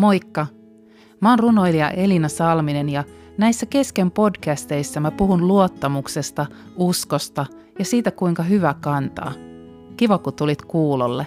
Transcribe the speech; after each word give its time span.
Moikka! 0.00 0.46
Mä 1.20 1.30
oon 1.30 1.38
runoilija 1.38 1.90
Elina 1.90 2.28
Salminen 2.28 2.88
ja 2.88 3.04
näissä 3.38 3.66
kesken 3.66 4.10
podcasteissa 4.10 5.00
mä 5.00 5.10
puhun 5.10 5.48
luottamuksesta, 5.48 6.46
uskosta 6.76 7.46
ja 7.78 7.84
siitä 7.84 8.10
kuinka 8.10 8.42
hyvä 8.42 8.74
kantaa. 8.80 9.32
Kiva 9.96 10.18
kun 10.18 10.34
tulit 10.34 10.62
kuulolle. 10.62 11.26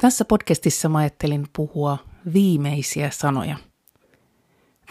Tässä 0.00 0.24
podcastissa 0.24 0.88
mä 0.88 0.98
ajattelin 0.98 1.46
puhua 1.56 1.98
viimeisiä 2.32 3.10
sanoja. 3.10 3.56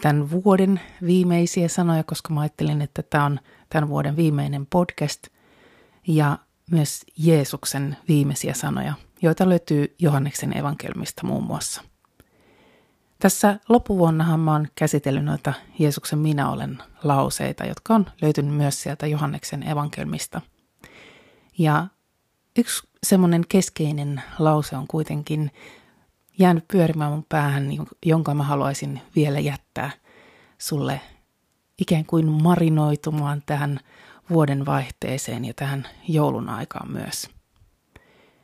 Tämän 0.02 0.30
vuoden 0.30 0.80
viimeisiä 1.06 1.68
sanoja, 1.68 2.04
koska 2.04 2.34
mä 2.34 2.40
ajattelin, 2.40 2.82
että 2.82 3.02
tämä 3.02 3.24
on 3.24 3.40
tämän 3.68 3.88
vuoden 3.88 4.16
viimeinen 4.16 4.66
podcast. 4.66 5.26
Ja 6.06 6.38
myös 6.70 7.04
Jeesuksen 7.16 7.96
viimeisiä 8.08 8.54
sanoja, 8.54 8.94
joita 9.22 9.48
löytyy 9.48 9.94
Johanneksen 9.98 10.56
evankelmista 10.56 11.26
muun 11.26 11.44
muassa. 11.44 11.82
Tässä 13.18 13.58
loppuvuonnahan 13.68 14.40
mä 14.40 14.52
oon 14.52 14.68
käsitellyt 14.74 15.24
noita 15.24 15.52
Jeesuksen 15.78 16.18
minä 16.18 16.50
olen 16.50 16.78
lauseita, 17.04 17.64
jotka 17.64 17.94
on 17.94 18.06
löytynyt 18.22 18.54
myös 18.54 18.82
sieltä 18.82 19.06
Johanneksen 19.06 19.62
evankelmista. 19.62 20.40
Ja 21.58 21.86
yksi 22.58 22.88
semmoinen 23.06 23.44
keskeinen 23.48 24.22
lause 24.38 24.76
on 24.76 24.86
kuitenkin 24.86 25.50
jäänyt 26.38 26.68
pyörimään 26.68 27.12
mun 27.12 27.26
päähän, 27.28 27.68
jonka 28.06 28.34
mä 28.34 28.42
haluaisin 28.42 29.00
vielä 29.16 29.38
jättää 29.38 29.90
sulle 30.58 31.00
ikään 31.78 32.04
kuin 32.04 32.42
marinoitumaan 32.42 33.42
tähän 33.46 33.80
vuoden 34.30 34.66
vaihteeseen 34.66 35.44
ja 35.44 35.54
tähän 35.54 35.88
joulun 36.08 36.48
aikaan 36.48 36.92
myös. 36.92 37.30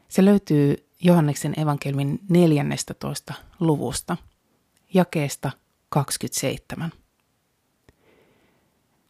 Se 0.09 0.25
löytyy 0.25 0.89
Johanneksen 1.01 1.61
evankelmin 1.61 2.21
14. 2.29 3.35
luvusta, 3.61 4.17
jakeesta 4.95 5.51
27. 5.89 6.93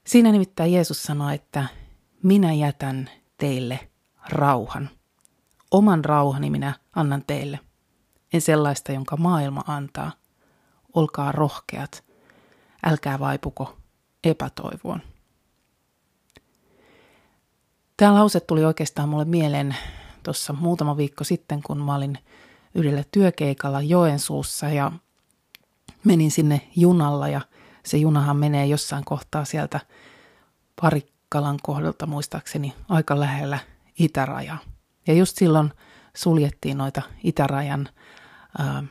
Siinä 0.06 0.32
nimittäin 0.32 0.72
Jeesus 0.72 1.02
sanoi, 1.02 1.34
että 1.34 1.66
minä 2.22 2.52
jätän 2.52 3.10
teille 3.38 3.88
rauhan. 4.28 4.90
Oman 5.70 6.04
rauhani 6.04 6.50
minä 6.50 6.74
annan 6.96 7.24
teille. 7.26 7.60
En 8.32 8.40
sellaista, 8.40 8.92
jonka 8.92 9.16
maailma 9.16 9.64
antaa. 9.66 10.12
Olkaa 10.94 11.32
rohkeat. 11.32 12.04
Älkää 12.86 13.18
vaipuko 13.18 13.76
epätoivoon. 14.24 15.13
Tämä 17.96 18.14
lause 18.14 18.40
tuli 18.40 18.64
oikeastaan 18.64 19.08
mulle 19.08 19.24
mieleen 19.24 19.76
tuossa 20.22 20.52
muutama 20.52 20.96
viikko 20.96 21.24
sitten, 21.24 21.62
kun 21.62 21.78
mä 21.78 21.94
olin 21.94 22.18
yhdellä 22.74 23.04
työkeikalla 23.12 23.80
Joensuussa 23.80 24.68
ja 24.68 24.92
menin 26.04 26.30
sinne 26.30 26.68
junalla 26.76 27.28
ja 27.28 27.40
se 27.84 27.96
junahan 27.96 28.36
menee 28.36 28.66
jossain 28.66 29.04
kohtaa 29.04 29.44
sieltä 29.44 29.80
Parikkalan 30.80 31.58
kohdalta 31.62 32.06
muistaakseni 32.06 32.74
aika 32.88 33.20
lähellä 33.20 33.58
itärajaa. 33.98 34.58
Ja 35.06 35.14
just 35.14 35.36
silloin 35.36 35.72
suljettiin 36.16 36.78
noita 36.78 37.02
itärajan 37.24 37.88
ää, 38.58 38.84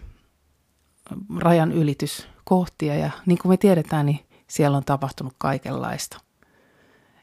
rajan 1.38 1.72
ylityskohtia 1.72 2.96
ja 2.96 3.12
niin 3.26 3.38
kuin 3.38 3.50
me 3.50 3.58
tiedetään, 3.58 4.06
niin 4.06 4.20
siellä 4.48 4.78
on 4.78 4.86
tapahtunut 4.86 5.34
kaikenlaista. 5.38 6.18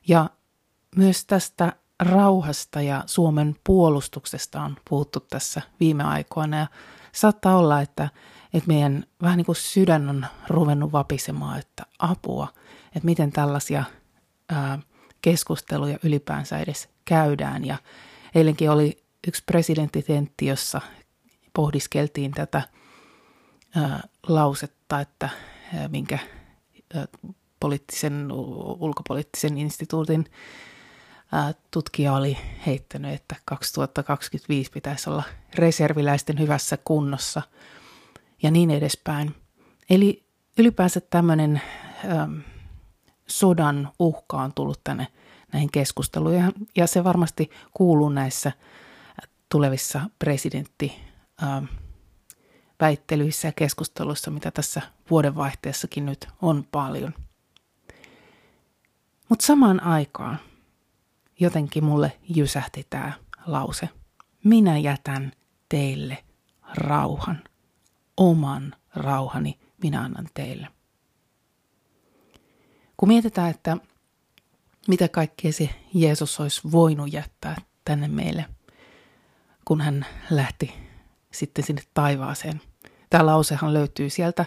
Ja 0.08 0.30
myös 0.96 1.26
tästä 1.26 1.72
rauhasta 2.00 2.82
ja 2.82 3.02
Suomen 3.06 3.56
puolustuksesta 3.64 4.62
on 4.62 4.76
puhuttu 4.90 5.20
tässä 5.20 5.62
viime 5.80 6.04
aikoina 6.04 6.56
ja 6.56 6.66
saattaa 7.12 7.56
olla, 7.56 7.80
että, 7.80 8.08
että 8.54 8.68
meidän 8.68 9.04
vähän 9.22 9.36
niin 9.36 9.46
kuin 9.46 9.56
sydän 9.56 10.08
on 10.08 10.26
ruvennut 10.48 10.92
vapisemaan, 10.92 11.58
että 11.58 11.82
apua, 11.98 12.48
että 12.86 13.04
miten 13.04 13.32
tällaisia 13.32 13.84
ää, 14.48 14.78
keskusteluja 15.22 15.98
ylipäänsä 16.02 16.58
edes 16.58 16.88
käydään. 17.04 17.64
Ja 17.64 17.76
eilenkin 18.34 18.70
oli 18.70 19.04
yksi 19.28 19.42
presidenttitentti, 19.46 20.46
jossa 20.46 20.80
pohdiskeltiin 21.54 22.30
tätä 22.30 22.62
ää, 23.76 24.08
lausetta, 24.28 25.00
että 25.00 25.28
ää, 25.74 25.88
minkä 25.88 26.18
ää, 26.94 27.06
poliittisen, 27.60 28.32
ulkopoliittisen 28.78 29.58
instituutin 29.58 30.26
tutkija 31.70 32.12
oli 32.12 32.38
heittänyt, 32.66 33.14
että 33.14 33.36
2025 33.44 34.70
pitäisi 34.70 35.10
olla 35.10 35.22
reserviläisten 35.54 36.38
hyvässä 36.38 36.78
kunnossa 36.84 37.42
ja 38.42 38.50
niin 38.50 38.70
edespäin. 38.70 39.34
Eli 39.90 40.24
ylipäänsä 40.58 41.00
tämmöinen 41.00 41.60
ähm, 42.04 42.38
sodan 43.26 43.90
uhka 43.98 44.36
on 44.36 44.52
tullut 44.54 44.80
tänne 44.84 45.06
näihin 45.52 45.70
keskusteluihin 45.72 46.52
ja 46.76 46.86
se 46.86 47.04
varmasti 47.04 47.50
kuuluu 47.74 48.08
näissä 48.08 48.52
tulevissa 49.48 50.00
presidentti 50.18 50.92
ähm, 51.42 51.64
väittelyissä 52.80 53.48
ja 53.48 53.52
keskusteluissa, 53.52 54.30
mitä 54.30 54.50
tässä 54.50 54.82
vuodenvaihteessakin 55.10 56.06
nyt 56.06 56.28
on 56.42 56.64
paljon. 56.72 57.14
Mutta 59.28 59.46
samaan 59.46 59.82
aikaan 59.82 60.38
jotenkin 61.40 61.84
mulle 61.84 62.18
jysähti 62.28 62.86
tämä 62.90 63.12
lause. 63.46 63.88
Minä 64.44 64.78
jätän 64.78 65.32
teille 65.68 66.24
rauhan. 66.74 67.44
Oman 68.16 68.74
rauhani 68.94 69.58
minä 69.82 70.00
annan 70.00 70.28
teille. 70.34 70.68
Kun 72.96 73.08
mietitään, 73.08 73.50
että 73.50 73.76
mitä 74.88 75.08
kaikkea 75.08 75.52
se 75.52 75.70
Jeesus 75.94 76.40
olisi 76.40 76.60
voinut 76.72 77.12
jättää 77.12 77.56
tänne 77.84 78.08
meille, 78.08 78.44
kun 79.64 79.80
hän 79.80 80.06
lähti 80.30 80.74
sitten 81.32 81.64
sinne 81.64 81.82
taivaaseen. 81.94 82.60
Tämä 83.10 83.26
lausehan 83.26 83.74
löytyy 83.74 84.10
sieltä 84.10 84.44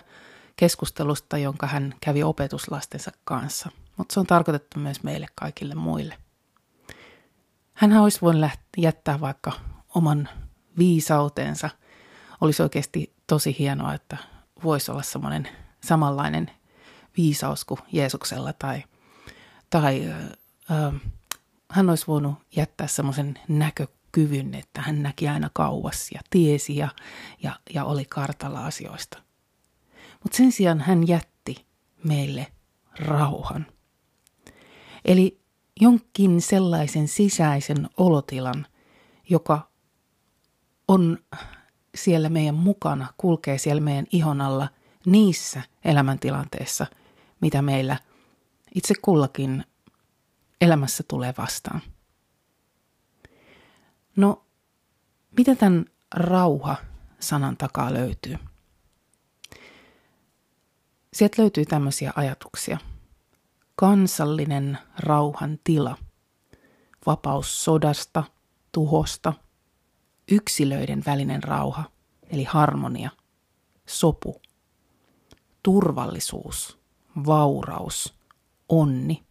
keskustelusta, 0.55 1.37
jonka 1.37 1.67
hän 1.67 1.93
kävi 2.01 2.23
opetuslastensa 2.23 3.11
kanssa, 3.23 3.69
mutta 3.97 4.13
se 4.13 4.19
on 4.19 4.27
tarkoitettu 4.27 4.79
myös 4.79 5.03
meille 5.03 5.27
kaikille 5.35 5.75
muille. 5.75 6.17
Hän 7.73 7.94
olisi 7.94 8.22
voinut 8.22 8.51
jättää 8.78 9.19
vaikka 9.19 9.51
oman 9.95 10.29
viisautensa. 10.78 11.69
Olisi 12.41 12.63
oikeasti 12.63 13.13
tosi 13.28 13.56
hienoa, 13.59 13.94
että 13.94 14.17
voisi 14.63 14.91
olla 14.91 15.01
semmoinen 15.01 15.47
samanlainen 15.84 16.51
viisaus 17.17 17.66
kuin 17.66 17.79
Jeesuksella 17.91 18.53
tai, 18.53 18.84
tai 19.69 20.09
äh, 20.72 20.94
hän 21.72 21.89
olisi 21.89 22.07
voinut 22.07 22.35
jättää 22.56 22.88
semmoisen 22.88 23.39
näkökyvyn, 23.47 24.53
että 24.53 24.81
hän 24.81 25.03
näki 25.03 25.28
aina 25.28 25.50
kauas 25.53 26.11
ja 26.13 26.22
tiesi 26.29 26.75
ja, 26.78 26.90
ja, 27.44 27.59
ja 27.73 27.85
oli 27.85 28.05
kartalla 28.05 28.66
asioista. 28.66 29.17
Mutta 30.23 30.38
sen 30.38 30.51
sijaan 30.51 30.79
hän 30.79 31.07
jätti 31.07 31.66
meille 32.03 32.47
rauhan. 33.00 33.66
Eli 35.05 35.42
jonkin 35.81 36.41
sellaisen 36.41 37.07
sisäisen 37.07 37.89
olotilan, 37.97 38.67
joka 39.29 39.69
on 40.88 41.17
siellä 41.95 42.29
meidän 42.29 42.56
mukana, 42.56 43.13
kulkee 43.17 43.57
siellä 43.57 43.81
meidän 43.81 44.06
ihon 44.11 44.41
alla 44.41 44.69
niissä 45.06 45.61
elämäntilanteissa, 45.85 46.85
mitä 47.41 47.61
meillä 47.61 47.97
itse 48.75 48.94
kullakin 49.01 49.66
elämässä 50.61 51.03
tulee 51.08 51.34
vastaan. 51.37 51.81
No, 54.16 54.46
mitä 55.37 55.55
tämän 55.55 55.85
rauha-sanan 56.16 57.58
takaa 57.58 57.93
löytyy? 57.93 58.37
Sieltä 61.14 61.41
löytyy 61.41 61.66
tämmöisiä 61.66 62.14
ajatuksia– 62.16 62.78
kansallinen 63.75 64.78
rauhan 64.99 65.59
tila, 65.64 65.97
vapaus 67.05 67.64
sodasta, 67.64 68.23
tuhosta, 68.72 69.34
yksilöiden 70.31 71.03
välinen 71.05 71.43
rauha, 71.43 71.84
eli 72.29 72.43
harmonia, 72.43 73.09
sopu, 73.85 74.41
turvallisuus, 75.64 76.79
vauraus, 77.25 78.16
onni. 78.70 79.23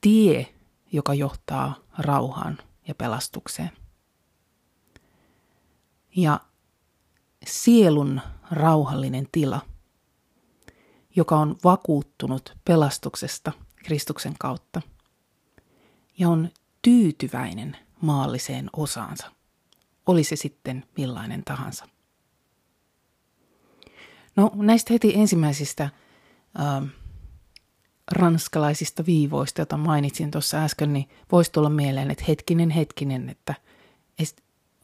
Tie, 0.00 0.54
joka 0.92 1.14
johtaa 1.14 1.74
rauhaan 1.98 2.58
ja 2.88 2.94
pelastukseen. 2.94 3.70
Ja 6.16 6.40
sielun 7.46 8.20
rauhallinen 8.50 9.28
tila– 9.32 9.60
joka 11.16 11.36
on 11.36 11.56
vakuuttunut 11.64 12.56
pelastuksesta 12.64 13.52
Kristuksen 13.76 14.34
kautta 14.38 14.82
ja 16.18 16.28
on 16.28 16.48
tyytyväinen 16.82 17.76
maalliseen 18.00 18.70
osaansa. 18.76 19.32
Oli 20.06 20.24
se 20.24 20.36
sitten 20.36 20.84
millainen 20.96 21.42
tahansa. 21.44 21.88
No 24.36 24.50
näistä 24.54 24.92
heti 24.92 25.12
ensimmäisistä 25.14 25.84
äh, 25.84 26.90
ranskalaisista 28.10 29.06
viivoista, 29.06 29.60
joita 29.60 29.76
mainitsin 29.76 30.30
tuossa 30.30 30.64
äsken, 30.64 30.92
niin 30.92 31.08
voisi 31.32 31.52
tulla 31.52 31.70
mieleen, 31.70 32.10
että 32.10 32.24
hetkinen, 32.28 32.70
hetkinen, 32.70 33.28
että 33.28 33.54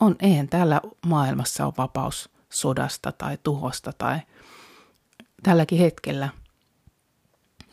on, 0.00 0.16
eihän 0.20 0.48
täällä 0.48 0.80
maailmassa 1.06 1.66
ole 1.66 1.74
vapaus 1.78 2.30
sodasta 2.50 3.12
tai 3.12 3.38
tuhosta 3.42 3.92
tai 3.92 4.20
tälläkin 5.42 5.78
hetkellä 5.78 6.28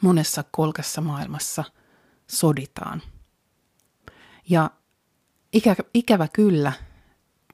monessa 0.01 0.43
kolkassa 0.51 1.01
maailmassa 1.01 1.63
soditaan. 2.27 3.01
Ja 4.49 4.71
ikä, 5.53 5.75
ikävä 5.93 6.27
kyllä, 6.27 6.73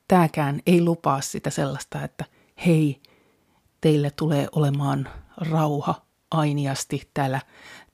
tämäkään 0.07 0.61
ei 0.65 0.81
lupaa 0.81 1.21
sitä 1.21 1.49
sellaista, 1.49 2.03
että 2.03 2.25
hei, 2.65 3.01
teille 3.81 4.11
tulee 4.11 4.47
olemaan 4.51 5.09
rauha 5.37 6.05
ainiasti 6.31 7.09
täällä 7.13 7.41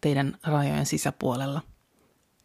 teidän 0.02 0.38
rajojen 0.44 0.86
sisäpuolella. 0.86 1.62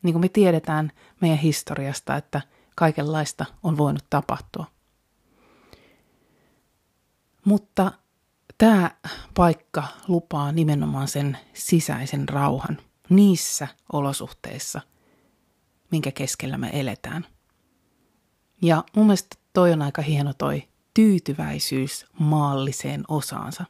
Niin 0.02 0.12
kuin 0.14 0.20
me 0.20 0.28
tiedetään 0.28 0.92
meidän 1.20 1.38
historiasta, 1.38 2.16
että 2.16 2.40
kaikenlaista 2.76 3.44
on 3.62 3.78
voinut 3.78 4.04
tapahtua. 4.10 4.66
Mutta 7.44 7.92
tämä 8.62 8.90
paikka 9.34 9.84
lupaa 10.08 10.52
nimenomaan 10.52 11.08
sen 11.08 11.38
sisäisen 11.54 12.28
rauhan 12.28 12.78
niissä 13.08 13.68
olosuhteissa, 13.92 14.80
minkä 15.90 16.12
keskellä 16.12 16.58
me 16.58 16.70
eletään. 16.72 17.26
Ja 18.62 18.84
mun 18.96 19.06
mielestä 19.06 19.36
toi 19.52 19.72
on 19.72 19.82
aika 19.82 20.02
hieno 20.02 20.32
toi 20.38 20.68
tyytyväisyys 20.94 22.06
maalliseen 22.18 23.04
osaansa. 23.08 23.64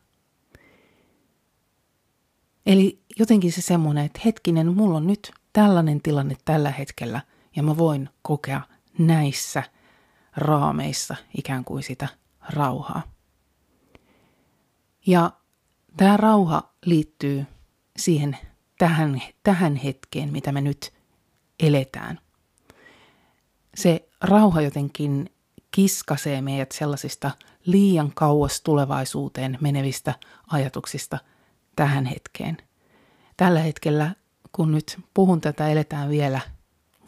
Eli 2.66 3.02
jotenkin 3.18 3.52
se 3.52 3.62
semmoinen, 3.62 4.04
että 4.04 4.20
hetkinen, 4.24 4.74
mulla 4.74 4.96
on 4.96 5.06
nyt 5.06 5.32
tällainen 5.52 6.02
tilanne 6.02 6.36
tällä 6.44 6.70
hetkellä 6.70 7.20
ja 7.56 7.62
mä 7.62 7.76
voin 7.76 8.08
kokea 8.22 8.60
näissä 8.98 9.62
raameissa 10.36 11.16
ikään 11.38 11.64
kuin 11.64 11.82
sitä 11.82 12.08
rauhaa. 12.48 13.12
Ja 15.06 15.30
tämä 15.96 16.16
rauha 16.16 16.72
liittyy 16.84 17.44
siihen 17.96 18.38
tähän, 18.78 19.22
tähän 19.42 19.76
hetkeen, 19.76 20.32
mitä 20.32 20.52
me 20.52 20.60
nyt 20.60 20.92
eletään. 21.60 22.20
Se 23.74 24.08
rauha 24.20 24.60
jotenkin 24.60 25.30
kiskasee 25.70 26.40
meidät 26.42 26.72
sellaisista 26.72 27.30
liian 27.66 28.12
kauas 28.14 28.60
tulevaisuuteen 28.60 29.58
menevistä 29.60 30.14
ajatuksista 30.46 31.18
tähän 31.76 32.06
hetkeen. 32.06 32.56
Tällä 33.36 33.60
hetkellä, 33.60 34.14
kun 34.52 34.72
nyt 34.72 34.98
puhun 35.14 35.40
tätä, 35.40 35.68
eletään 35.68 36.08
vielä 36.08 36.40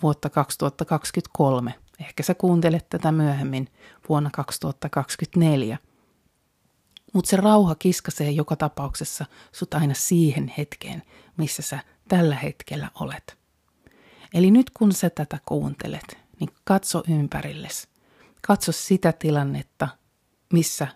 vuotta 0.02 0.30
2023. 0.30 1.74
Ehkä 2.00 2.22
sä 2.22 2.34
kuuntelet 2.34 2.88
tätä 2.88 3.12
myöhemmin 3.12 3.68
vuonna 4.08 4.30
2024. 4.32 5.78
Mutta 7.14 7.30
se 7.30 7.36
rauha 7.36 7.74
kiskasee 7.74 8.30
joka 8.30 8.56
tapauksessa 8.56 9.26
sut 9.52 9.74
aina 9.74 9.94
siihen 9.94 10.52
hetkeen, 10.58 11.02
missä 11.36 11.62
sä 11.62 11.78
tällä 12.08 12.36
hetkellä 12.36 12.90
olet. 13.00 13.38
Eli 14.34 14.50
nyt 14.50 14.70
kun 14.70 14.92
sä 14.92 15.10
tätä 15.10 15.38
kuuntelet, 15.46 16.18
niin 16.40 16.50
katso 16.64 17.02
ympärillesi 17.08 17.88
Katso 18.46 18.72
sitä 18.72 19.12
tilannetta, 19.12 19.88
missä, 20.52 20.88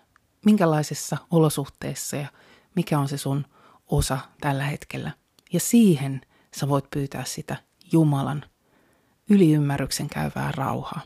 minkälaisessa 0.45 1.17
olosuhteessa 1.31 2.15
ja 2.15 2.27
mikä 2.75 2.99
on 2.99 3.07
se 3.07 3.17
sun 3.17 3.45
osa 3.87 4.19
tällä 4.41 4.63
hetkellä. 4.63 5.11
Ja 5.53 5.59
siihen 5.59 6.21
sä 6.59 6.69
voit 6.69 6.85
pyytää 6.91 7.23
sitä 7.25 7.55
Jumalan 7.91 8.45
yliymmärryksen 9.29 10.09
käyvää 10.09 10.51
rauhaa, 10.51 11.01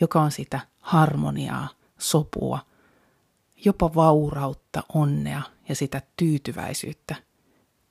joka 0.00 0.22
on 0.22 0.30
sitä 0.30 0.60
harmoniaa, 0.80 1.68
sopua, 1.98 2.66
jopa 3.64 3.94
vaurautta, 3.94 4.82
onnea 4.94 5.42
ja 5.68 5.74
sitä 5.74 6.02
tyytyväisyyttä 6.16 7.14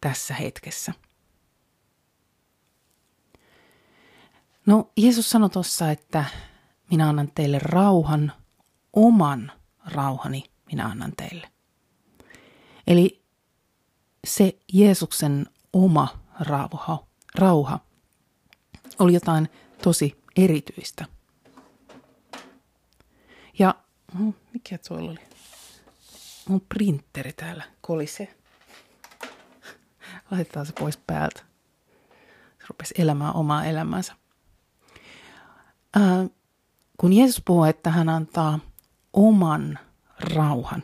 tässä 0.02 0.34
hetkessä. 0.34 0.94
No 4.66 4.92
Jeesus 4.98 5.30
sanoi 5.30 5.50
tuossa, 5.50 5.92
että 5.92 6.26
minä 6.92 7.10
annan 7.10 7.32
teille 7.36 7.60
rauhan, 7.60 8.34
oman 8.94 9.52
rauhani 9.86 10.44
minä 10.72 10.86
annan 10.86 11.14
teille. 11.18 11.52
Eli 12.88 13.24
se 14.28 14.58
Jeesuksen 14.74 15.46
oma 15.74 16.08
rauha, 16.40 17.08
rauha 17.36 17.80
oli 19.00 19.14
jotain 19.14 19.50
tosi 19.84 20.24
erityistä. 20.36 21.06
Ja 23.60 23.76
oh, 24.22 24.36
mikä 24.54 24.78
tuolla 24.78 25.12
oli? 25.12 25.20
Mun 26.48 26.62
printeri 26.62 27.34
täällä 27.34 27.64
kolisee. 27.82 28.36
Laitetaan 30.32 30.66
se 30.66 30.74
pois 30.80 30.98
päältä. 30.98 31.42
Se 32.60 32.66
rupesi 32.70 32.94
elämään 32.98 33.36
omaa 33.36 33.66
elämänsä. 33.66 34.14
Ää, 35.96 36.28
kun 36.98 37.14
Jeesus 37.14 37.42
puhuu, 37.46 37.64
että 37.64 37.90
hän 37.90 38.10
antaa 38.10 38.60
oman 39.14 39.80
rauhan, 40.20 40.84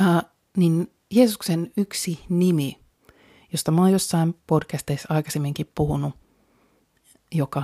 ää, 0.00 0.22
niin 0.56 0.92
Jeesuksen 1.10 1.72
yksi 1.76 2.24
nimi, 2.28 2.80
josta 3.52 3.70
mä 3.70 3.80
oon 3.80 3.92
jossain 3.92 4.34
podcasteissa 4.46 5.14
aikaisemminkin 5.14 5.70
puhunut, 5.74 6.14
joka 7.32 7.62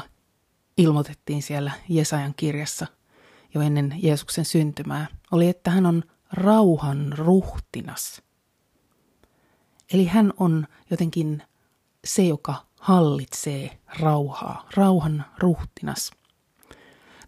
ilmoitettiin 0.77 1.43
siellä 1.43 1.73
Jesajan 1.89 2.35
kirjassa 2.37 2.87
jo 3.55 3.61
ennen 3.61 3.95
Jeesuksen 3.97 4.45
syntymää, 4.45 5.07
oli, 5.33 5.49
että 5.49 5.71
hän 5.71 5.87
on 5.87 6.03
rauhan 6.33 7.13
ruhtinas. 7.19 8.23
Eli 9.93 10.07
hän 10.07 10.33
on 10.37 10.67
jotenkin 10.91 11.43
se, 12.05 12.23
joka 12.23 12.55
hallitsee 12.81 13.79
rauhaa, 14.01 14.69
rauhan 14.77 15.25
ruhtinas– 15.39 16.11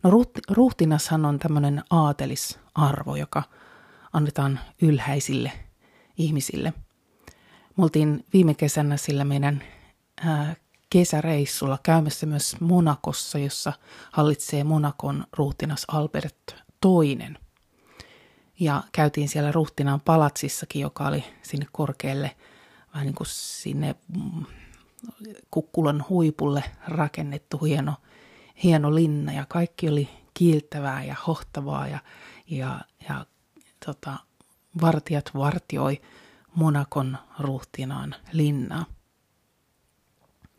No 0.05 0.11
ruhtinashan 0.51 1.25
on 1.25 1.39
tämmöinen 1.39 1.83
aatelisarvo, 1.91 3.17
joka 3.17 3.43
annetaan 4.13 4.61
ylhäisille 4.83 5.53
ihmisille. 6.17 6.73
Me 7.77 7.85
oltiin 7.85 8.25
viime 8.33 8.55
kesänä 8.55 8.97
sillä 8.97 9.25
meidän 9.25 9.63
ää, 10.25 10.57
kesäreissulla 10.95 11.79
käymässä 11.83 12.27
myös 12.27 12.57
Monakossa, 12.61 13.39
jossa 13.39 13.73
hallitsee 14.13 14.65
Monakon 14.65 15.25
ruhtinas 15.33 15.85
Albert 15.89 16.57
toinen. 16.81 17.39
Ja 18.61 18.83
käytiin 18.93 19.29
siellä 19.29 19.53
ruhtinaan 19.53 20.01
palatsissakin, 20.01 20.83
joka 20.83 21.07
oli 21.07 21.25
sinne 21.43 21.67
korkealle, 21.73 22.37
vähän 22.95 23.07
niin 23.07 23.15
kuin 23.15 23.27
sinne 23.31 23.95
mm, 24.17 24.45
kukkulan 25.51 26.05
huipulle 26.09 26.65
rakennettu 26.89 27.59
hieno 27.59 27.95
hieno 28.63 28.95
linna 28.95 29.33
ja 29.33 29.47
kaikki 29.49 29.89
oli 29.89 30.09
kiiltävää 30.35 31.05
ja 31.05 31.17
hohtavaa 31.27 31.89
ja, 31.89 31.99
ja, 32.47 32.81
ja 33.09 33.27
tota, 33.87 34.19
vartijat 34.81 35.31
vartioi 35.35 36.01
Monakon 36.55 37.19
ruhtinaan 37.39 38.15
linnaa. 38.33 38.94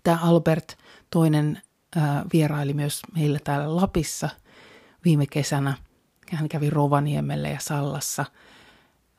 Tämä 0.06 0.20
Albert 0.22 0.78
toinen 1.10 1.62
ää, 1.96 2.26
vieraili 2.34 2.74
myös 2.74 3.02
meillä 3.16 3.40
täällä 3.44 3.76
Lapissa 3.76 4.30
viime 5.06 5.26
kesänä. 5.26 5.74
Hän 6.32 6.50
kävi 6.50 6.70
Rovaniemelle 6.70 7.50
ja 7.50 7.60
Sallassa 7.60 8.26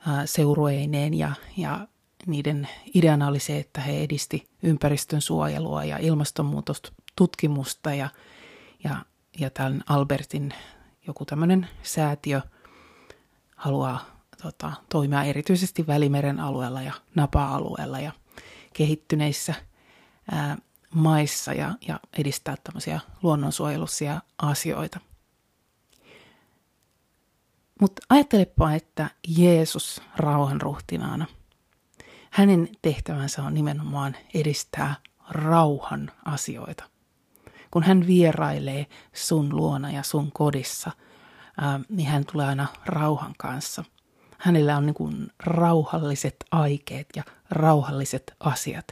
ää, 0.06 0.26
seurueineen 0.26 1.14
ja, 1.14 1.32
ja 1.56 1.88
niiden 2.26 2.68
ideana 2.94 3.28
oli 3.28 3.40
se, 3.40 3.58
että 3.58 3.80
he 3.80 4.02
edisti 4.02 4.48
ympäristön 4.62 5.20
suojelua 5.20 5.84
ja 5.84 5.98
ilmastonmuutostutkimusta 5.98 7.94
ja 7.94 8.08
ja, 8.84 8.96
ja 9.38 9.50
tämän 9.50 9.82
Albertin 9.88 10.54
joku 11.06 11.24
tämmöinen 11.24 11.68
säätiö 11.82 12.40
haluaa 13.56 14.06
tota, 14.42 14.72
toimia 14.88 15.22
erityisesti 15.22 15.86
Välimeren 15.86 16.40
alueella 16.40 16.82
ja 16.82 16.92
Napa-alueella 17.14 18.00
ja 18.00 18.12
kehittyneissä 18.72 19.54
ää, 20.32 20.58
maissa 20.96 21.52
ja, 21.52 21.74
ja 21.88 22.00
edistää 22.18 22.56
tämmöisiä 22.64 23.00
luonnonsuojelullisia 23.22 24.20
asioita. 24.38 25.00
Mutta 27.80 28.02
ajattelepa, 28.08 28.72
että 28.72 29.10
Jeesus 29.38 30.02
rauhanruhtinaana, 30.16 31.26
hänen 32.30 32.68
tehtävänsä 32.82 33.42
on 33.42 33.54
nimenomaan 33.54 34.16
edistää 34.34 34.94
rauhan 35.30 36.10
asioita– 36.24 36.84
kun 37.70 37.82
hän 37.82 38.06
vierailee 38.06 38.86
sun 39.12 39.56
luona 39.56 39.90
ja 39.90 40.02
sun 40.02 40.32
kodissa, 40.32 40.90
ää, 41.60 41.80
niin 41.88 42.08
hän 42.08 42.24
tulee 42.32 42.46
aina 42.46 42.66
rauhan 42.86 43.34
kanssa. 43.38 43.84
Hänellä 44.38 44.76
on 44.76 44.86
niin 44.86 44.94
kuin 44.94 45.28
rauhalliset 45.38 46.36
aikeet 46.50 47.06
ja 47.16 47.22
rauhalliset 47.50 48.34
asiat. 48.40 48.84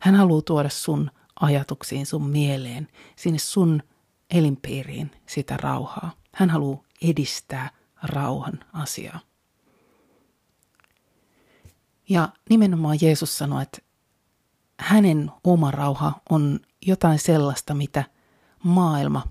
Hän 0.00 0.14
haluaa 0.14 0.42
tuoda 0.42 0.68
sun 0.68 1.10
ajatuksiin, 1.40 2.06
sun 2.06 2.28
mieleen, 2.28 2.88
sinne 3.16 3.38
sun 3.38 3.82
elinpiiriin 4.30 5.10
sitä 5.26 5.56
rauhaa. 5.56 6.12
Hän 6.34 6.50
haluaa 6.50 6.84
edistää 7.02 7.70
rauhan 8.02 8.64
asiaa. 8.72 9.20
Ja 12.08 12.28
nimenomaan 12.50 12.98
Jeesus 13.02 13.38
sanoi, 13.38 13.62
että 13.62 13.78
hänen 14.80 15.30
oma 15.44 15.70
rauha 15.70 16.20
on 16.30 16.60
jotain 16.86 17.18
sellaista, 17.18 17.74
mitä 17.74 18.04
maailma 18.64 19.22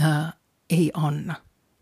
ää, 0.00 0.32
ei 0.70 0.90
anna. 0.94 1.34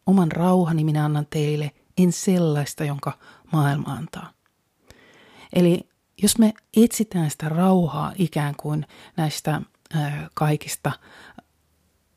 Oman 0.07 0.33
rauhani 0.33 0.85
minä 0.85 1.05
annan 1.05 1.27
teille, 1.31 1.71
en 1.99 2.13
sellaista, 2.13 2.85
jonka 2.85 3.19
maailma 3.53 3.93
antaa. 3.93 4.33
Eli 5.53 5.89
jos 6.23 6.39
me 6.39 6.55
etsitään 6.77 7.31
sitä 7.31 7.49
rauhaa 7.49 8.13
ikään 8.19 8.55
kuin 8.57 8.87
näistä 9.17 9.63
kaikista 10.35 10.93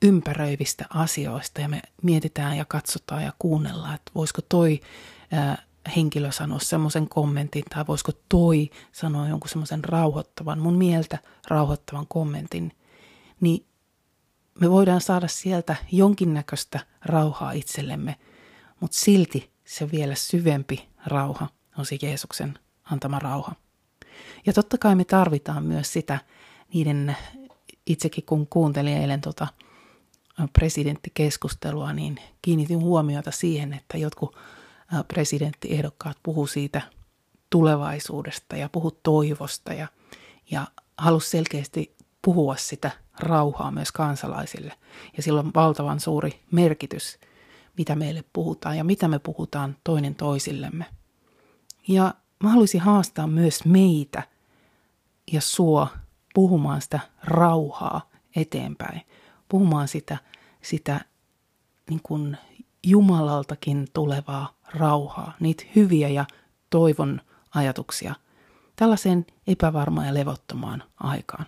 ympäröivistä 0.02 0.86
asioista 0.90 1.62
ja 1.62 1.70
me 1.70 1.82
mietitään 2.04 2.58
ja 2.58 2.66
katsotaan 2.66 3.24
ja 3.24 3.34
kuunnellaan, 3.40 3.96
että 3.96 4.12
voisiko 4.16 4.42
toi 4.50 4.80
henkilö 5.96 6.32
sanoa 6.32 6.60
semmoisen 6.60 7.10
kommentin 7.10 7.64
tai 7.70 7.88
voisiko 7.88 8.12
toi 8.30 8.70
sanoa 8.92 9.28
jonkun 9.28 9.50
semmoisen 9.50 9.84
rauhoittavan, 9.84 10.60
mun 10.60 10.76
mieltä 10.76 11.18
rauhoittavan 11.48 12.08
kommentin, 12.08 12.72
niin 13.42 13.66
me 14.60 14.72
voidaan 14.72 15.02
saada 15.02 15.28
sieltä 15.28 15.76
jonkinnäköistä 15.92 16.80
rauhaa 17.06 17.52
itsellemme, 17.52 18.16
mutta 18.80 18.98
silti 18.98 19.52
se 19.66 19.92
vielä 19.92 20.16
syvempi 20.16 20.90
rauha 21.06 21.48
on 21.78 21.86
se 21.86 21.98
Jeesuksen 22.02 22.60
antama 22.84 23.20
rauha. 23.20 23.56
Ja 24.46 24.54
totta 24.54 24.78
kai 24.78 24.96
me 24.96 25.06
tarvitaan 25.06 25.64
myös 25.64 25.94
sitä 25.94 26.20
niiden, 26.74 27.18
itsekin 27.86 28.24
kun 28.26 28.48
kuuntelin 28.48 28.98
eilen 28.98 29.22
tota 29.22 29.48
presidenttikeskustelua, 30.54 31.94
niin 31.94 32.18
kiinnitin 32.42 32.80
huomiota 32.80 33.32
siihen, 33.32 33.74
että 33.74 33.98
jotkut 33.98 34.36
presidenttiehdokkaat 35.08 36.18
puhu 36.24 36.48
siitä 36.48 36.82
tulevaisuudesta 37.50 38.56
ja 38.56 38.70
puhu 38.70 38.92
toivosta 38.92 39.74
ja, 39.74 39.88
ja 40.52 40.68
halusi 40.98 41.30
selkeästi 41.30 41.96
puhua 42.22 42.56
sitä 42.56 42.92
rauhaa 43.20 43.72
myös 43.72 43.92
kansalaisille. 43.92 44.74
Ja 45.18 45.24
sillä 45.24 45.40
on 45.40 45.52
valtavan 45.56 46.00
suuri 46.00 46.40
merkitys, 46.52 47.20
mitä 47.78 47.96
meille 47.96 48.24
puhutaan 48.34 48.78
ja 48.78 48.84
mitä 48.84 49.08
me 49.08 49.20
puhutaan 49.20 49.78
toinen 49.84 50.16
toisillemme. 50.16 50.86
Ja 51.88 52.14
mä 52.44 52.50
haluaisin 52.50 52.82
haastaa 52.82 53.28
myös 53.28 53.66
meitä 53.66 54.24
ja 55.32 55.42
sua 55.42 55.88
puhumaan 56.34 56.82
sitä 56.82 57.00
rauhaa 57.24 58.10
eteenpäin, 58.36 59.02
puhumaan 59.50 59.88
sitä, 59.88 60.18
sitä 60.62 61.06
niin 61.90 62.00
kuin 62.04 62.38
Jumalaltakin 62.84 63.88
tulevaa 63.94 64.54
rauhaa, 64.74 65.34
niitä 65.40 65.64
hyviä 65.76 66.08
ja 66.10 66.26
toivon 66.70 67.22
ajatuksia 67.56 68.16
tällaiseen 68.76 69.26
epävarmaan 69.48 70.08
ja 70.08 70.14
levottomaan 70.14 70.84
aikaan. 71.00 71.46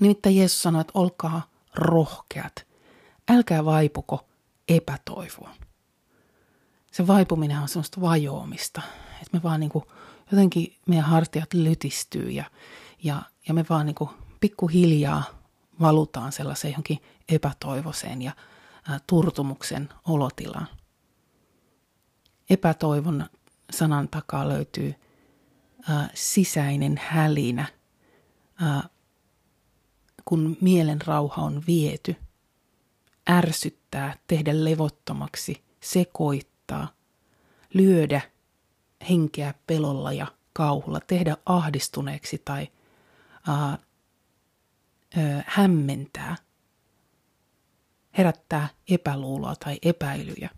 Nimittäin 0.00 0.36
Jeesus 0.36 0.62
sanoi, 0.62 0.80
että 0.80 0.92
olkaa 0.94 1.50
rohkeat, 1.74 2.66
älkää 3.30 3.64
vaipuko 3.64 4.28
epätoivoon. 4.68 5.54
Se 6.92 7.06
vaipuminen 7.06 7.58
on 7.58 7.68
semmoista 7.68 8.00
vajoamista, 8.00 8.82
että 9.22 9.36
me 9.36 9.42
vaan 9.42 9.60
niin 9.60 9.70
kuin, 9.70 9.84
jotenkin 10.32 10.76
meidän 10.86 11.04
hartiat 11.04 11.54
lytistyy 11.54 12.30
ja, 12.30 12.44
ja, 13.02 13.22
ja 13.48 13.54
me 13.54 13.64
vaan 13.70 13.86
niin 13.86 13.94
kuin 13.94 14.10
pikkuhiljaa 14.40 15.22
valutaan 15.80 16.32
sellaiseen 16.32 16.72
johonkin 16.72 16.98
epätoivoiseen 17.28 18.22
ja 18.22 18.32
ä, 18.90 19.00
turtumuksen 19.06 19.88
olotilaan. 20.08 20.66
Epätoivon 22.50 23.26
sanan 23.72 24.08
takaa 24.08 24.48
löytyy 24.48 24.94
ä, 25.90 26.08
sisäinen 26.14 27.00
hälinä, 27.04 27.66
ä, 28.62 28.82
kun 30.24 30.56
mielen 30.60 31.00
rauha 31.06 31.42
on 31.42 31.62
viety, 31.66 32.16
ärsyttää, 33.30 34.16
tehdä 34.26 34.64
levottomaksi, 34.64 35.64
sekoittaa, 35.80 36.88
lyödä 37.74 38.20
henkeä 39.10 39.54
pelolla 39.66 40.12
ja 40.12 40.26
kauhulla, 40.52 41.00
tehdä 41.00 41.36
ahdistuneeksi 41.46 42.42
tai 42.44 42.68
ää, 43.48 43.78
ö, 45.16 45.42
hämmentää, 45.46 46.36
herättää 48.18 48.68
epäluuloa 48.90 49.56
tai 49.56 49.78
epäilyjä. 49.82 50.50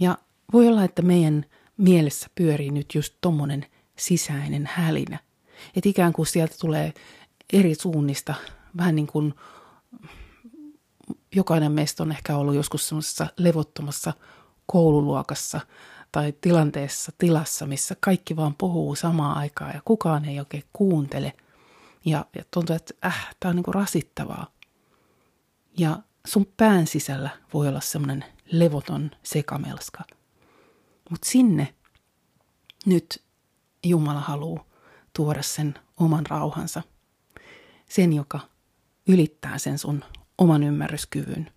Ja 0.00 0.18
voi 0.52 0.68
olla, 0.68 0.84
että 0.84 1.02
meidän 1.02 1.46
mielessä 1.76 2.30
pyörii 2.34 2.70
nyt 2.70 2.94
just 2.94 3.14
tommonen 3.20 3.66
sisäinen 3.96 4.68
hälinä. 4.72 5.18
Että 5.76 5.88
ikään 5.88 6.12
kuin 6.12 6.26
sieltä 6.26 6.54
tulee 6.60 6.92
eri 7.52 7.74
suunnista, 7.74 8.34
vähän 8.76 8.94
niin 8.94 9.06
kuin 9.06 9.34
jokainen 11.34 11.72
meistä 11.72 12.02
on 12.02 12.12
ehkä 12.12 12.36
ollut 12.36 12.54
joskus 12.54 12.88
semmoisessa 12.88 13.26
levottomassa 13.36 14.12
koululuokassa 14.66 15.60
tai 16.12 16.34
tilanteessa, 16.40 17.12
tilassa, 17.18 17.66
missä 17.66 17.96
kaikki 18.00 18.36
vaan 18.36 18.54
puhuu 18.54 18.94
samaan 18.94 19.36
aikaan 19.36 19.74
ja 19.74 19.80
kukaan 19.84 20.24
ei 20.24 20.38
oikein 20.38 20.64
kuuntele. 20.72 21.32
Ja, 22.04 22.26
ja 22.36 22.44
tuntuu, 22.50 22.76
että 22.76 22.94
äh, 23.04 23.28
tämä 23.40 23.50
on 23.50 23.56
niin 23.56 23.64
kuin 23.64 23.74
rasittavaa. 23.74 24.46
Ja 25.78 25.98
sun 26.26 26.46
pään 26.56 26.86
sisällä 26.86 27.30
voi 27.54 27.68
olla 27.68 27.80
semmoinen 27.80 28.24
levoton 28.46 29.10
sekamelska. 29.22 30.04
Mutta 31.10 31.28
sinne 31.30 31.74
nyt 32.86 33.22
Jumala 33.84 34.20
haluaa 34.20 34.64
tuoda 35.16 35.42
sen 35.42 35.74
oman 36.00 36.26
rauhansa. 36.26 36.82
Sen, 37.88 38.12
joka 38.12 38.40
ylittää 39.08 39.58
sen 39.58 39.78
sun 39.78 40.04
oman 40.38 40.62
ymmärryskyvyn. 40.62 41.50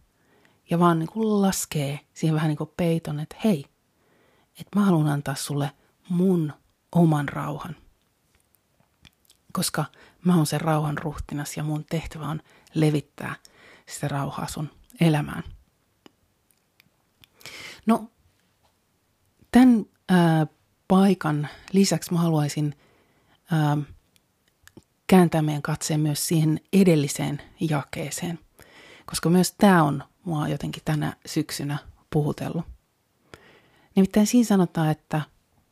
Ja 0.69 0.79
vaan 0.79 0.99
niin 0.99 1.09
kuin 1.11 1.41
laskee 1.41 1.99
siihen 2.13 2.35
vähän 2.35 2.49
niin 2.49 2.57
kuin 2.57 2.71
peiton, 2.77 3.19
että 3.19 3.35
hei, 3.43 3.65
että 4.59 4.79
mä 4.79 4.85
haluan 4.85 5.07
antaa 5.07 5.35
sulle 5.35 5.71
mun 6.09 6.53
oman 6.91 7.29
rauhan. 7.29 7.75
Koska 9.53 9.85
mä 10.25 10.35
oon 10.35 10.45
se 10.45 10.57
rauhan 10.57 10.97
ruhtinas 10.97 11.57
ja 11.57 11.63
mun 11.63 11.85
tehtävä 11.85 12.27
on 12.27 12.41
levittää 12.73 13.35
sitä 13.89 14.07
rauhaa 14.07 14.47
sun 14.47 14.69
elämään. 14.99 15.43
No, 17.85 18.11
tämän 19.51 19.85
ää, 20.09 20.47
paikan 20.87 21.47
lisäksi 21.73 22.13
mä 22.13 22.19
haluaisin 22.19 22.75
ää, 23.51 23.77
kääntää 25.07 25.41
meidän 25.41 25.61
katseen 25.61 25.99
myös 25.99 26.27
siihen 26.27 26.59
edelliseen 26.73 27.41
jakeeseen, 27.59 28.39
koska 29.05 29.29
myös 29.29 29.51
tämä 29.57 29.83
on 29.83 30.03
mua 30.23 30.47
jotenkin 30.47 30.83
tänä 30.85 31.13
syksynä 31.25 31.77
puhutellut. 32.09 32.74
Nimittäin 33.95 34.27
siinä 34.27 34.47
sanotaan, 34.47 34.91
että 34.91 35.21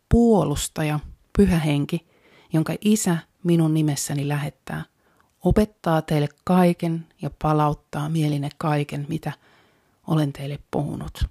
puolustaja, 0.09 0.99
pyhä 1.37 1.59
henki, 1.59 2.07
jonka 2.53 2.73
isä 2.81 3.17
minun 3.43 3.73
nimessäni 3.73 4.27
lähettää, 4.27 4.83
opettaa 5.43 6.01
teille 6.01 6.29
kaiken 6.43 7.07
ja 7.21 7.29
palauttaa 7.41 8.09
mieline 8.09 8.49
kaiken, 8.57 9.05
mitä 9.09 9.31
olen 10.07 10.33
teille 10.33 10.59
puhunut. 10.71 11.23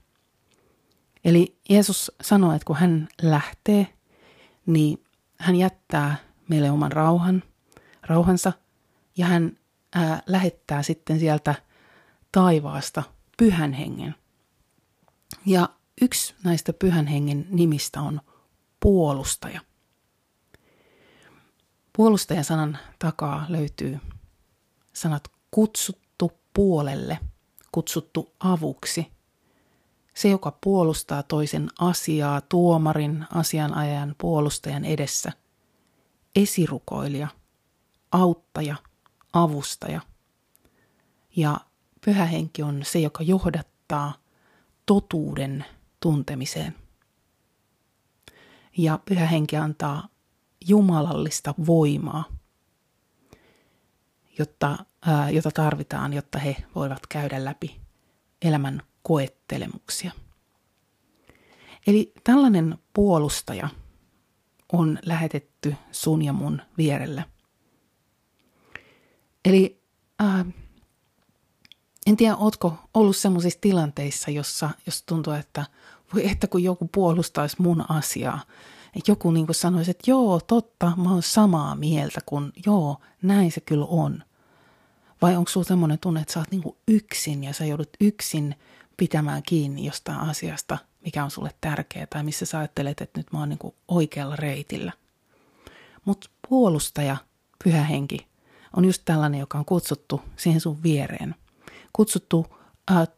Eli 1.24 1.56
Jeesus 1.68 2.12
sanoi, 2.20 2.56
että 2.56 2.66
kun 2.66 2.76
hän 2.76 3.08
lähtee, 3.22 3.86
niin 4.66 5.04
hän 5.38 5.56
jättää 5.56 6.16
meille 6.48 6.70
oman 6.70 6.92
rauhan, 6.92 7.42
rauhansa 8.02 8.52
ja 9.16 9.26
hän 9.26 9.58
ää, 9.94 10.22
lähettää 10.26 10.82
sitten 10.82 11.18
sieltä 11.18 11.54
taivaasta 12.32 13.02
pyhän 13.38 13.72
hengen. 13.72 14.14
Ja 15.46 15.68
yksi 16.00 16.34
näistä 16.44 16.72
pyhän 16.72 17.06
hengen 17.06 17.46
nimistä 17.50 18.00
on 18.00 18.20
puolustaja. 18.80 19.60
Puolustajan 21.96 22.44
sanan 22.44 22.78
takaa 22.98 23.46
löytyy 23.48 23.98
sanat 24.92 25.28
kutsuttu 25.50 26.32
puolelle, 26.54 27.18
kutsuttu 27.72 28.34
avuksi– 28.40 29.06
se, 30.14 30.28
joka 30.28 30.58
puolustaa 30.60 31.22
toisen 31.22 31.68
asiaa 31.78 32.40
tuomarin, 32.40 33.26
asianajajan, 33.34 34.14
puolustajan 34.18 34.84
edessä. 34.84 35.32
Esirukoilija, 36.36 37.28
auttaja, 38.12 38.76
avustaja. 39.32 40.00
Ja 41.36 41.60
pyhä 42.04 42.26
henki 42.26 42.62
on 42.62 42.80
se, 42.84 42.98
joka 42.98 43.22
johdattaa 43.22 44.12
totuuden 44.86 45.64
tuntemiseen. 46.02 46.74
Ja 48.78 48.98
pyhä 49.04 49.26
henki 49.26 49.56
antaa 49.56 50.08
jumalallista 50.68 51.54
voimaa, 51.66 52.24
jotta, 54.38 54.84
ää, 55.06 55.30
jota 55.30 55.50
tarvitaan, 55.50 56.12
jotta 56.12 56.38
he 56.38 56.56
voivat 56.74 57.06
käydä 57.06 57.44
läpi 57.44 57.80
elämän 58.42 58.82
koettelemuksia. 59.02 60.12
Eli 61.86 62.12
tällainen 62.24 62.78
puolustaja 62.92 63.68
on 64.72 64.98
lähetetty 65.02 65.74
sun 65.92 66.22
ja 66.22 66.32
mun 66.32 66.62
vierelle. 66.78 67.24
Eli 69.44 69.82
ää, 70.18 70.44
en 72.06 72.16
tiedä, 72.16 72.36
ootko 72.36 72.74
ollut 72.94 73.16
sellaisissa 73.16 73.60
tilanteissa, 73.60 74.30
jossa 74.30 74.70
jos 74.86 75.02
tuntuu, 75.02 75.32
että 75.32 75.64
voi 76.14 76.30
että 76.30 76.46
kun 76.46 76.62
joku 76.62 76.88
puolustaisi 76.94 77.56
mun 77.58 77.90
asiaa, 77.90 78.40
että 78.96 79.10
joku 79.10 79.30
niin 79.30 79.46
kuin 79.46 79.56
sanoisi, 79.56 79.90
että 79.90 80.10
joo, 80.10 80.40
totta, 80.40 80.92
mä 80.96 81.12
oon 81.12 81.22
samaa 81.22 81.74
mieltä 81.74 82.20
kuin 82.26 82.52
joo, 82.66 82.96
näin 83.22 83.52
se 83.52 83.60
kyllä 83.60 83.84
on. 83.84 84.22
Vai 85.22 85.36
onko 85.36 85.50
sulla 85.50 85.66
semmoinen 85.66 85.98
tunne, 85.98 86.20
että 86.20 86.32
sä 86.32 86.40
oot 86.40 86.50
niin 86.50 86.62
kuin 86.62 86.76
yksin 86.88 87.44
ja 87.44 87.52
sä 87.52 87.64
joudut 87.64 87.90
yksin 88.00 88.54
pitämään 88.96 89.42
kiinni 89.42 89.86
jostain 89.86 90.18
asiasta, 90.18 90.78
mikä 91.04 91.24
on 91.24 91.30
sulle 91.30 91.50
tärkeää 91.60 92.06
tai 92.06 92.22
missä 92.22 92.46
sä 92.46 92.58
ajattelet, 92.58 93.00
että 93.00 93.20
nyt 93.20 93.32
mä 93.32 93.38
oon 93.38 93.48
niin 93.48 93.58
kuin 93.58 93.74
oikealla 93.88 94.36
reitillä. 94.36 94.92
Mutta 96.04 96.30
puolustaja, 96.48 97.16
pyhä 97.64 97.82
henki, 97.84 98.26
on 98.76 98.84
just 98.84 99.02
tällainen, 99.04 99.40
joka 99.40 99.58
on 99.58 99.64
kutsuttu 99.64 100.20
siihen 100.36 100.60
sun 100.60 100.82
viereen. 100.82 101.34
Kutsuttu 101.92 102.46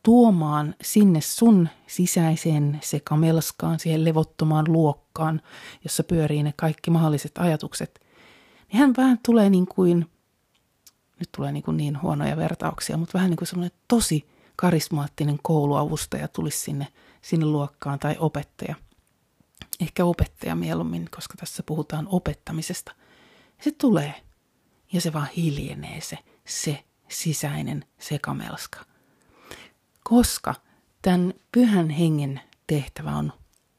tuomaan 0.02 0.74
sinne 0.82 1.20
sun 1.20 1.68
sisäiseen 1.86 2.80
sekamelskaan, 2.82 3.78
siihen 3.78 4.04
levottomaan 4.04 4.72
luokkaan, 4.72 5.40
jossa 5.84 6.04
pyörii 6.04 6.42
ne 6.42 6.54
kaikki 6.56 6.90
mahdolliset 6.90 7.38
ajatukset. 7.38 8.00
Niin 8.72 8.80
hän 8.80 8.94
vähän 8.96 9.18
tulee 9.26 9.50
niin 9.50 9.66
kuin, 9.66 10.10
nyt 11.20 11.28
tulee 11.36 11.52
niin, 11.52 11.62
kuin 11.62 11.76
niin 11.76 12.02
huonoja 12.02 12.36
vertauksia, 12.36 12.96
mutta 12.96 13.18
vähän 13.18 13.30
niin 13.30 13.36
kuin 13.38 13.48
semmoinen 13.48 13.78
tosi 13.88 14.26
karismaattinen 14.56 15.38
kouluavustaja 15.42 16.28
tulisi 16.28 16.58
sinne, 16.58 16.88
sinne 17.22 17.46
luokkaan 17.46 17.98
tai 17.98 18.16
opettaja. 18.18 18.74
Ehkä 19.80 20.04
opettaja 20.04 20.54
mieluummin, 20.54 21.08
koska 21.10 21.34
tässä 21.36 21.62
puhutaan 21.62 22.08
opettamisesta. 22.10 22.92
Se 23.60 23.70
tulee 23.70 24.14
ja 24.92 25.00
se 25.00 25.12
vaan 25.12 25.28
hiljenee 25.36 26.00
se, 26.00 26.18
se 26.46 26.84
sisäinen 27.08 27.84
sekamelska. 27.98 28.84
Koska 30.02 30.54
tämän 31.02 31.34
pyhän 31.52 31.90
hengen 31.90 32.40
tehtävä 32.66 33.16
on 33.16 33.32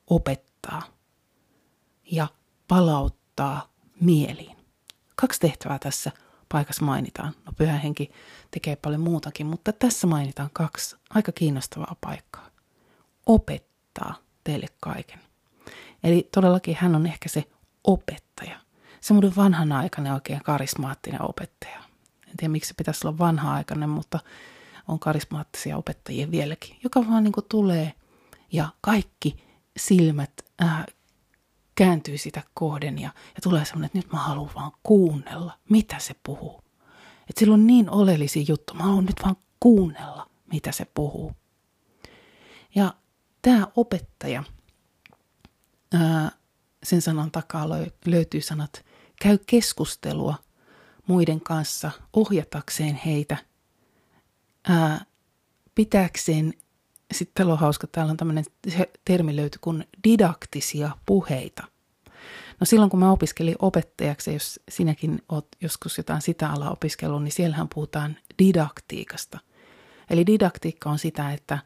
opettaa 0.07 0.81
ja 2.11 2.27
palauttaa 2.67 3.73
mieliin. 4.01 4.57
Kaksi 5.15 5.39
tehtävää 5.39 5.79
tässä 5.79 6.11
paikassa 6.51 6.85
mainitaan. 6.85 7.33
No 7.45 7.51
pyhä 7.57 7.77
henki 7.77 8.11
tekee 8.51 8.75
paljon 8.75 9.01
muutakin, 9.01 9.45
mutta 9.45 9.73
tässä 9.73 10.07
mainitaan 10.07 10.49
kaksi 10.53 10.95
aika 11.09 11.31
kiinnostavaa 11.31 11.95
paikkaa. 12.01 12.49
Opettaa 13.25 14.15
teille 14.43 14.67
kaiken. 14.79 15.19
Eli 16.03 16.29
todellakin 16.31 16.77
hän 16.79 16.95
on 16.95 17.05
ehkä 17.07 17.29
se 17.29 17.43
opettaja. 17.83 18.59
Semmoinen 19.01 19.35
vanhanaikainen 19.35 20.13
oikein 20.13 20.43
karismaattinen 20.43 21.21
opettaja. 21.21 21.84
En 22.35 22.37
tiedä 22.37 22.51
miksi 22.51 22.67
se 22.67 22.73
pitäisi 22.73 23.07
olla 23.07 23.17
vanha-aikainen, 23.17 23.89
mutta 23.89 24.19
on 24.87 24.99
karismaattisia 24.99 25.77
opettajia 25.77 26.31
vieläkin, 26.31 26.77
joka 26.83 27.07
vaan 27.09 27.23
niin 27.23 27.31
kuin 27.31 27.45
tulee 27.49 27.93
ja 28.51 28.69
kaikki 28.81 29.35
silmät 29.77 30.31
äh, 30.63 30.85
kääntyy 31.75 32.17
sitä 32.17 32.43
kohden 32.53 32.99
ja, 32.99 33.09
ja 33.35 33.41
tulee 33.43 33.65
semmoinen, 33.65 33.85
että 33.85 33.97
nyt 33.97 34.11
mä 34.11 34.19
haluan 34.19 34.51
vaan 34.55 34.71
kuunnella, 34.83 35.59
mitä 35.69 35.99
se 35.99 36.15
puhuu. 36.23 36.63
Että 37.29 37.39
sillä 37.39 37.53
on 37.53 37.67
niin 37.67 37.89
oleellisia 37.89 38.45
juttuja, 38.47 38.77
mä 38.77 38.83
haluan 38.83 39.05
nyt 39.05 39.23
vaan 39.23 39.35
kuunnella, 39.59 40.29
mitä 40.51 40.71
se 40.71 40.85
puhuu. 40.93 41.31
Ja 42.75 42.93
tämä 43.41 43.67
opettaja, 43.75 44.43
ää, 45.93 46.31
sen 46.83 47.01
sanan 47.01 47.31
takaa 47.31 47.69
löytyy 48.05 48.41
sanat, 48.41 48.85
käy 49.21 49.37
keskustelua 49.45 50.44
muiden 51.07 51.41
kanssa 51.41 51.91
ohjatakseen 52.13 53.01
heitä, 53.05 53.37
ää, 54.69 55.05
pitääkseen, 55.75 56.53
sitten 57.13 57.47
on 57.47 57.57
hauska, 57.57 57.87
täällä 57.87 58.11
on 58.11 58.17
tämmöinen 58.17 58.45
termi 59.05 59.35
löyty 59.35 59.59
kuin 59.61 59.87
didaktisia 60.03 60.91
puheita. 61.05 61.63
No 62.59 62.65
silloin 62.65 62.89
kun 62.89 62.99
mä 62.99 63.11
opiskelin 63.11 63.55
opettajaksi, 63.59 64.33
jos 64.33 64.59
sinäkin 64.69 65.21
oot 65.29 65.47
joskus 65.61 65.97
jotain 65.97 66.21
sitä 66.21 66.49
alaa 66.49 66.71
opiskellut, 66.71 67.23
niin 67.23 67.31
siellähän 67.31 67.69
puhutaan 67.69 68.17
didaktiikasta. 68.39 69.39
Eli 70.09 70.25
didaktiikka 70.25 70.89
on 70.89 70.99
sitä, 70.99 71.33
että 71.33 71.59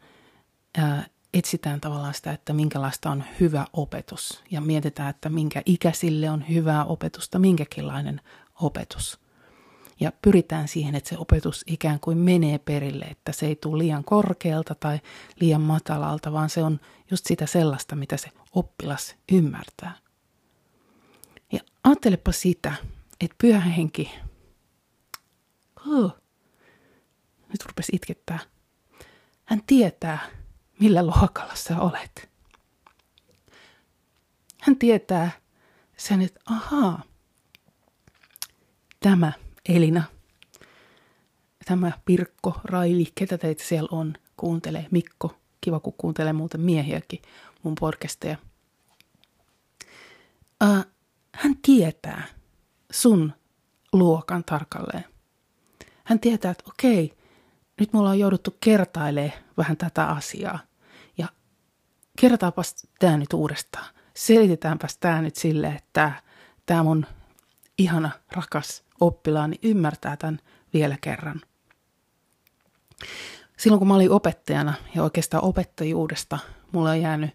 ää, 0.78 1.06
etsitään 1.34 1.82
tavallaan 1.82 2.14
sitä, 2.14 2.32
että 2.32 2.54
minkälaista 2.54 3.10
on 3.12 3.24
hyvä 3.40 3.66
opetus 3.74 4.44
ja 4.52 4.62
mietitään, 4.62 5.10
että 5.10 5.30
minkä 5.30 5.62
ikäisille 5.66 6.30
on 6.30 6.50
hyvää 6.50 6.86
opetusta, 6.86 7.40
minkäkinlainen 7.40 8.22
opetus. 8.62 9.20
Ja 10.00 10.12
pyritään 10.22 10.68
siihen, 10.68 10.96
että 10.96 11.10
se 11.10 11.18
opetus 11.18 11.64
ikään 11.68 12.00
kuin 12.00 12.18
menee 12.18 12.58
perille, 12.58 13.06
että 13.06 13.32
se 13.32 13.46
ei 13.46 13.56
tule 13.56 13.78
liian 13.78 14.04
korkealta 14.04 14.76
tai 14.76 15.00
liian 15.40 15.62
matalalta, 15.62 16.32
vaan 16.34 16.50
se 16.50 16.64
on 16.64 16.80
just 17.12 17.26
sitä 17.26 17.46
sellaista, 17.46 17.96
mitä 17.96 18.18
se 18.18 18.30
oppilas 18.52 19.16
ymmärtää. 19.32 19.96
Ja 21.52 21.60
ajattelepa 21.84 22.32
sitä, 22.32 22.74
että 23.22 23.36
pyhä 23.38 23.60
henki, 23.60 24.12
oh, 25.88 26.18
nyt 27.50 27.66
rupesi 27.66 27.92
itkettää, 27.96 28.40
hän 29.46 29.64
tietää, 29.68 30.20
millä 30.80 31.04
luokalla 31.04 31.56
sä 31.56 31.82
olet. 31.82 32.30
Hän 34.62 34.76
tietää 34.76 35.32
sen, 35.98 36.22
että 36.22 36.40
ahaa, 36.46 37.04
tämä 39.00 39.32
Elina, 39.70 40.04
tämä 41.66 41.92
Pirkko, 42.06 42.62
Raili, 42.64 43.12
ketä 43.16 43.38
teitä 43.38 43.64
siellä 43.64 43.90
on, 43.92 44.14
kuuntelee, 44.38 44.86
Mikko, 44.92 45.36
kiva 45.62 45.80
kun 45.80 45.94
kuuntelee 45.98 46.34
muuten 46.34 46.62
miehiäkin 46.62 47.22
mun 47.64 47.76
podcasteja. 47.80 48.38
Uh, 50.64 50.86
hän 51.36 51.56
tietää 51.62 52.24
sun 52.92 53.34
luokan 53.94 54.44
tarkalleen. 54.44 55.06
Hän 56.04 56.20
tietää, 56.20 56.52
että 56.52 56.64
okei, 56.68 57.18
nyt 57.80 57.94
mulla 57.94 58.10
on 58.10 58.20
jouduttu 58.20 58.58
kertailemaan 58.60 59.40
vähän 59.58 59.78
tätä 59.78 60.06
asiaa. 60.06 60.60
Ja 61.18 61.28
kertaapas 62.20 62.76
tämä 63.00 63.18
nyt 63.18 63.34
uudestaan. 63.34 63.86
Selitetäänpäs 64.14 64.98
tämä 64.98 65.22
nyt 65.22 65.36
silleen, 65.36 65.76
että 65.76 66.12
tämä 66.66 66.84
mun 66.84 67.06
ihana, 67.78 68.12
rakas 68.32 68.89
oppilaani 69.00 69.60
ymmärtää 69.64 70.18
tämän 70.18 70.40
vielä 70.74 70.98
kerran. 71.02 71.42
Silloin 73.58 73.80
kun 73.80 73.88
mä 73.88 73.96
olin 73.96 74.12
opettajana 74.12 74.74
ja 74.96 75.04
oikeastaan 75.04 75.44
opettajuudesta, 75.44 76.40
mulla 76.72 76.90
on 76.90 77.02
jäänyt 77.02 77.32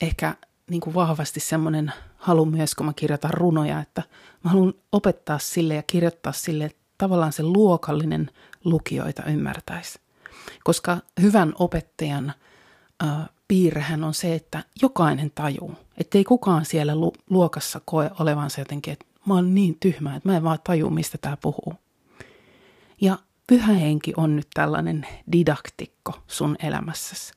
ehkä 0.00 0.34
niin 0.70 0.80
kuin 0.80 0.94
vahvasti 0.94 1.40
semmoinen 1.40 1.92
halu 2.16 2.44
myös, 2.44 2.74
kun 2.74 2.86
mä 2.86 2.92
kirjoitan 2.92 3.34
runoja, 3.34 3.80
että 3.80 4.02
mä 4.44 4.50
haluan 4.50 4.74
opettaa 4.92 5.38
sille 5.38 5.74
ja 5.74 5.82
kirjoittaa 5.82 6.32
sille, 6.32 6.64
että 6.64 6.80
tavallaan 6.98 7.32
se 7.32 7.42
luokallinen 7.42 8.30
lukijoita 8.64 9.24
ymmärtäisi. 9.24 9.98
Koska 10.64 10.98
hyvän 11.20 11.52
opettajan 11.58 12.32
äh, 13.04 13.28
piirrehän 13.48 14.04
on 14.04 14.14
se, 14.14 14.34
että 14.34 14.64
jokainen 14.82 15.30
tajuu, 15.34 15.74
ettei 15.98 16.24
kukaan 16.24 16.64
siellä 16.64 16.96
lu- 16.96 17.12
luokassa 17.30 17.80
koe 17.84 18.10
olevansa 18.18 18.60
jotenkin, 18.60 18.92
että 18.92 19.06
mä 19.30 19.34
oon 19.34 19.54
niin 19.54 19.76
tyhmä, 19.80 20.16
että 20.16 20.28
mä 20.28 20.36
en 20.36 20.44
vaan 20.44 20.58
taju, 20.64 20.90
mistä 20.90 21.18
tämä 21.18 21.36
puhuu. 21.36 21.74
Ja 23.00 23.18
pyhä 23.46 23.72
henki 23.72 24.12
on 24.16 24.36
nyt 24.36 24.48
tällainen 24.54 25.06
didaktikko 25.32 26.12
sun 26.26 26.56
elämässäsi. 26.62 27.32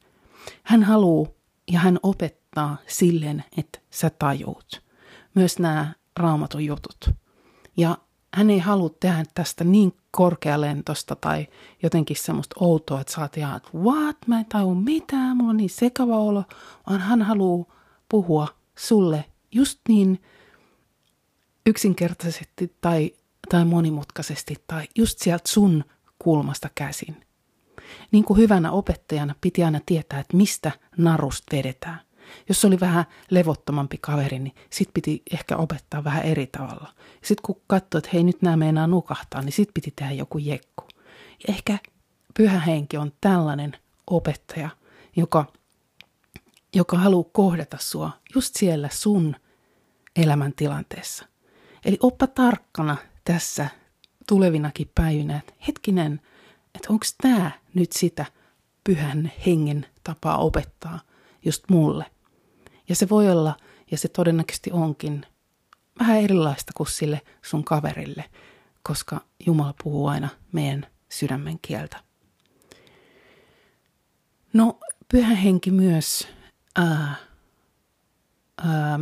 Hän 0.64 0.84
haluaa 0.84 1.30
ja 1.72 1.80
hän 1.80 2.00
opettaa 2.04 2.78
silleen, 2.88 3.44
että 3.58 3.80
sä 3.92 4.10
tajuut. 4.10 4.82
Myös 5.36 5.60
nämä 5.60 5.94
raamatun 6.18 6.66
jutut. 6.66 7.10
Ja 7.78 7.98
hän 8.34 8.50
ei 8.50 8.60
halua 8.60 8.90
tehdä 9.00 9.24
tästä 9.36 9.64
niin 9.64 9.94
korkealentosta 10.12 11.16
tai 11.16 11.48
jotenkin 11.84 12.18
semmoista 12.18 12.56
outoa, 12.60 13.02
että 13.02 13.14
saat 13.14 13.38
ihan, 13.38 13.58
että 13.58 13.70
what, 13.78 14.18
mä 14.28 14.40
en 14.40 14.46
taju 14.46 14.76
mitään, 14.76 15.38
mulla 15.38 15.50
on 15.50 15.58
niin 15.58 15.70
sekava 15.70 16.18
olo, 16.18 16.44
vaan 16.90 17.02
hän 17.02 17.22
haluaa 17.22 17.66
puhua 18.10 18.48
sulle 18.78 19.26
just 19.52 19.80
niin 19.88 20.22
yksinkertaisesti 21.66 22.76
tai 22.82 23.12
tai 23.50 23.66
monimutkaisesti 23.66 24.56
tai 24.68 24.88
just 24.96 25.20
sieltä 25.20 25.50
sun 25.50 25.84
kulmasta 26.20 26.70
käsin. 26.76 27.26
Niin 28.12 28.24
kuin 28.24 28.38
hyvänä 28.38 28.72
opettajana 28.72 29.36
piti 29.42 29.64
aina 29.64 29.80
tietää, 29.86 30.20
että 30.20 30.38
mistä 30.38 30.72
narust 30.98 31.44
vedetään. 31.52 32.00
Jos 32.50 32.66
oli 32.66 32.80
vähän 32.80 33.06
levottomampi 33.30 33.98
kaveri, 34.02 34.40
niin 34.40 34.56
sit 34.70 34.90
piti 34.94 35.22
ehkä 35.32 35.58
opettaa 35.58 36.04
vähän 36.04 36.24
eri 36.24 36.48
tavalla. 36.48 36.94
Sitten 37.24 37.44
kun 37.44 37.62
katsoi, 37.68 38.00
että 38.00 38.10
hei 38.14 38.24
nyt 38.24 38.42
nämä 38.42 38.58
meinaa 38.58 38.88
nukahtaa, 38.88 39.42
niin 39.42 39.54
sit 39.54 39.70
piti 39.74 39.94
tehdä 39.96 40.12
joku 40.12 40.38
jekku. 40.38 40.84
Ja 41.48 41.54
ehkä 41.54 41.78
pyhä 42.34 42.60
henki 42.60 42.98
on 42.98 43.12
tällainen 43.22 43.78
opettaja, 44.08 44.70
joka, 45.16 45.46
joka 46.76 46.98
haluaa 46.98 47.30
kohdata 47.34 47.78
sua 47.80 48.12
just 48.36 48.56
siellä 48.56 48.90
sun 48.92 49.36
elämäntilanteessa. 50.16 51.33
Eli 51.86 51.98
oppa 52.00 52.28
tarkkana 52.28 52.98
tässä 53.26 53.68
tulevinakin 54.28 54.92
päivinä, 54.96 55.38
että 55.38 55.54
hetkinen, 55.68 56.22
että 56.76 56.88
onko 56.90 57.06
tämä 57.22 57.52
nyt 57.74 57.92
sitä 57.92 58.26
pyhän 58.84 59.32
hengen 59.46 59.86
tapaa 60.04 60.38
opettaa 60.38 61.00
just 61.46 61.64
mulle. 61.70 62.06
Ja 62.90 62.96
se 62.96 63.10
voi 63.10 63.32
olla, 63.32 63.58
ja 63.92 63.98
se 63.98 64.08
todennäköisesti 64.08 64.72
onkin, 64.72 65.26
vähän 66.00 66.18
erilaista 66.18 66.72
kuin 66.78 66.88
sille 66.88 67.22
sun 67.42 67.64
kaverille, 67.64 68.26
koska 68.84 69.22
Jumala 69.46 69.74
puhuu 69.84 70.08
aina 70.08 70.30
meidän 70.52 70.88
sydämen 71.10 71.60
kieltä. 71.62 71.98
No, 74.54 74.80
pyhä 75.12 75.36
henki 75.36 75.72
myös 75.72 76.28
ää, 76.76 77.16
ää, 78.58 79.00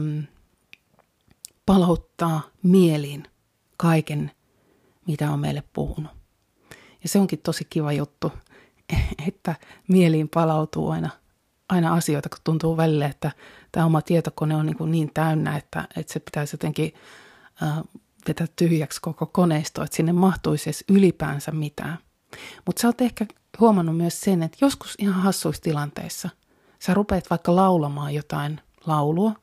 palauttaa 1.72 2.42
mieliin 2.64 3.24
kaiken, 3.78 4.32
mitä 5.08 5.32
on 5.32 5.40
meille 5.40 5.64
puhunut. 5.74 6.12
Ja 7.04 7.10
se 7.10 7.20
onkin 7.20 7.40
tosi 7.40 7.68
kiva 7.70 7.92
juttu, 7.92 8.32
että 9.28 9.56
mieliin 9.88 10.30
palautuu 10.30 10.90
aina, 10.90 11.10
aina 11.70 11.94
asioita, 11.94 12.30
kun 12.30 12.38
tuntuu 12.44 12.78
välillä, 12.78 13.06
että 13.06 13.32
tämä 13.72 13.86
oma 13.86 14.02
tietokone 14.02 14.56
on 14.56 14.66
niin, 14.66 14.78
kuin 14.78 14.92
niin 14.92 15.12
täynnä, 15.14 15.58
että, 15.58 15.88
että 15.98 16.14
se 16.14 16.20
pitäisi 16.20 16.54
jotenkin 16.54 16.94
äh, 17.64 17.78
vetää 18.28 18.48
tyhjäksi 18.56 19.02
koko 19.02 19.26
koneisto, 19.26 19.84
että 19.84 19.96
sinne 19.96 20.14
mahtuisi 20.14 20.70
edes 20.70 20.84
ylipäänsä 20.90 21.52
mitään. 21.52 21.98
Mutta 22.66 22.82
sä 22.82 22.88
oot 22.88 23.02
ehkä 23.02 23.26
huomannut 23.60 23.98
myös 23.98 24.22
sen, 24.22 24.44
että 24.44 24.58
joskus 24.62 24.96
ihan 25.00 25.22
hassuissa 25.24 25.64
tilanteissa 25.64 26.30
sä 26.80 26.94
rupeat 26.94 27.30
vaikka 27.30 27.56
laulamaan 27.56 28.14
jotain 28.14 28.62
laulua, 28.86 29.36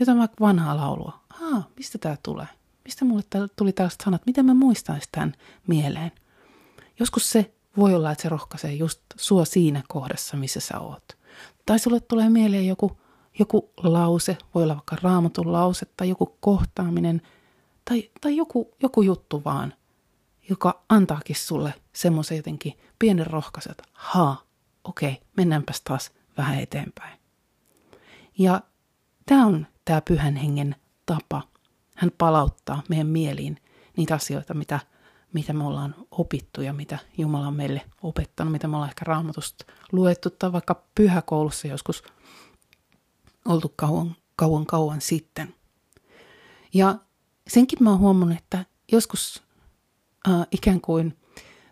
jotain 0.00 0.18
vaikka 0.18 0.36
vanhaa 0.40 0.76
laulua. 0.76 1.20
Aa, 1.42 1.68
mistä 1.76 1.98
tämä 1.98 2.16
tulee? 2.22 2.46
Mistä 2.84 3.04
mulle 3.04 3.22
tuli 3.56 3.72
tällaiset 3.72 4.00
sanat? 4.04 4.26
Miten 4.26 4.46
mä 4.46 4.54
muistaisin 4.54 5.08
tämän 5.12 5.34
mieleen? 5.66 6.12
Joskus 6.98 7.30
se 7.30 7.54
voi 7.76 7.94
olla, 7.94 8.10
että 8.10 8.22
se 8.22 8.28
rohkaisee 8.28 8.72
just 8.72 9.00
sua 9.16 9.44
siinä 9.44 9.82
kohdassa, 9.88 10.36
missä 10.36 10.60
sä 10.60 10.80
oot. 10.80 11.18
Tai 11.66 11.78
sulle 11.78 12.00
tulee 12.00 12.30
mieleen 12.30 12.66
joku, 12.66 13.00
joku 13.38 13.70
lause, 13.76 14.38
voi 14.54 14.62
olla 14.62 14.74
vaikka 14.74 14.96
raamatun 15.02 15.52
lause 15.52 15.86
tai 15.96 16.08
joku 16.08 16.36
kohtaaminen 16.40 17.22
tai, 17.84 18.10
tai 18.20 18.36
joku, 18.36 18.74
joku 18.82 19.02
juttu 19.02 19.42
vaan, 19.44 19.74
joka 20.50 20.84
antaakin 20.88 21.36
sulle 21.36 21.74
semmoisen 21.92 22.36
jotenkin 22.36 22.78
pienen 22.98 23.26
rohkaisun, 23.26 23.70
että 23.70 23.84
haa, 23.92 24.42
okei, 24.84 25.22
mennäänpäs 25.36 25.80
taas 25.80 26.10
vähän 26.36 26.60
eteenpäin. 26.60 27.18
Ja 28.38 28.60
tämä 29.26 29.46
on 29.46 29.66
tämä 29.84 30.00
pyhän 30.00 30.36
hengen 30.36 30.76
tapa. 31.06 31.42
Hän 31.96 32.10
palauttaa 32.18 32.82
meidän 32.88 33.06
mieliin 33.06 33.60
niitä 33.96 34.14
asioita, 34.14 34.54
mitä– 34.54 34.80
mitä 35.34 35.52
me 35.52 35.64
ollaan 35.64 35.94
opittu 36.10 36.62
ja 36.62 36.72
mitä 36.72 36.98
Jumala 37.18 37.46
on 37.46 37.54
meille 37.54 37.82
opettanut, 38.02 38.52
mitä 38.52 38.68
me 38.68 38.76
ollaan 38.76 38.90
ehkä 38.90 39.04
raamatusta 39.04 39.64
luettu 39.92 40.30
tai 40.30 40.52
vaikka 40.52 40.82
pyhäkoulussa 40.94 41.68
joskus 41.68 42.02
oltu 43.44 43.72
kauan, 43.76 44.16
kauan, 44.36 44.66
kauan 44.66 45.00
sitten. 45.00 45.54
Ja 46.74 46.96
senkin 47.48 47.78
mä 47.82 47.90
oon 47.90 47.98
huomannut, 47.98 48.38
että 48.38 48.64
joskus 48.92 49.42
äh, 50.28 50.46
ikään 50.50 50.80
kuin 50.80 51.18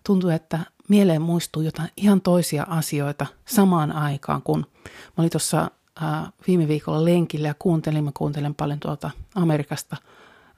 tuntuu, 0.07 0.31
että 0.31 0.61
mieleen 0.88 1.22
muistuu 1.22 1.62
jotain 1.62 1.88
ihan 1.96 2.20
toisia 2.20 2.66
asioita 2.68 3.27
samaan 3.48 3.92
aikaan, 3.92 4.42
kun 4.42 4.66
mä 4.88 5.14
olin 5.16 5.31
tuossa 5.31 5.70
äh, 6.02 6.33
viime 6.46 6.68
viikolla 6.68 7.05
lenkillä 7.05 7.48
ja 7.48 7.55
kuuntelin, 7.59 8.05
mä 8.05 8.11
kuuntelen 8.14 8.55
paljon 8.55 8.81
tuolta 8.81 9.11
Amerikasta 9.35 9.96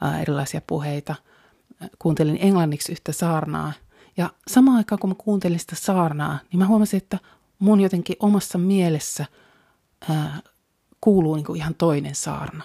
äh, 0.05 0.23
erilaisia 0.23 0.61
puheita– 0.67 1.15
kuuntelin 1.99 2.39
englanniksi 2.41 2.93
yhtä 2.93 3.13
saarnaa. 3.13 3.73
Ja 4.17 4.31
samaan 4.49 4.77
aikaan, 4.77 4.99
kun 4.99 5.11
mä 5.11 5.15
kuuntelin 5.19 5.59
sitä 5.59 5.77
saarnaa, 5.77 6.39
niin 6.51 6.59
mä 6.59 6.67
huomasin, 6.67 6.99
että 6.99 7.19
mun 7.59 7.81
jotenkin 7.81 8.17
omassa 8.21 8.59
mielessä 8.59 9.27
ää, 10.11 10.41
kuuluu 11.01 11.35
niin 11.35 11.47
kuin 11.47 11.57
ihan 11.57 11.75
toinen 11.75 12.15
saarna. 12.15 12.65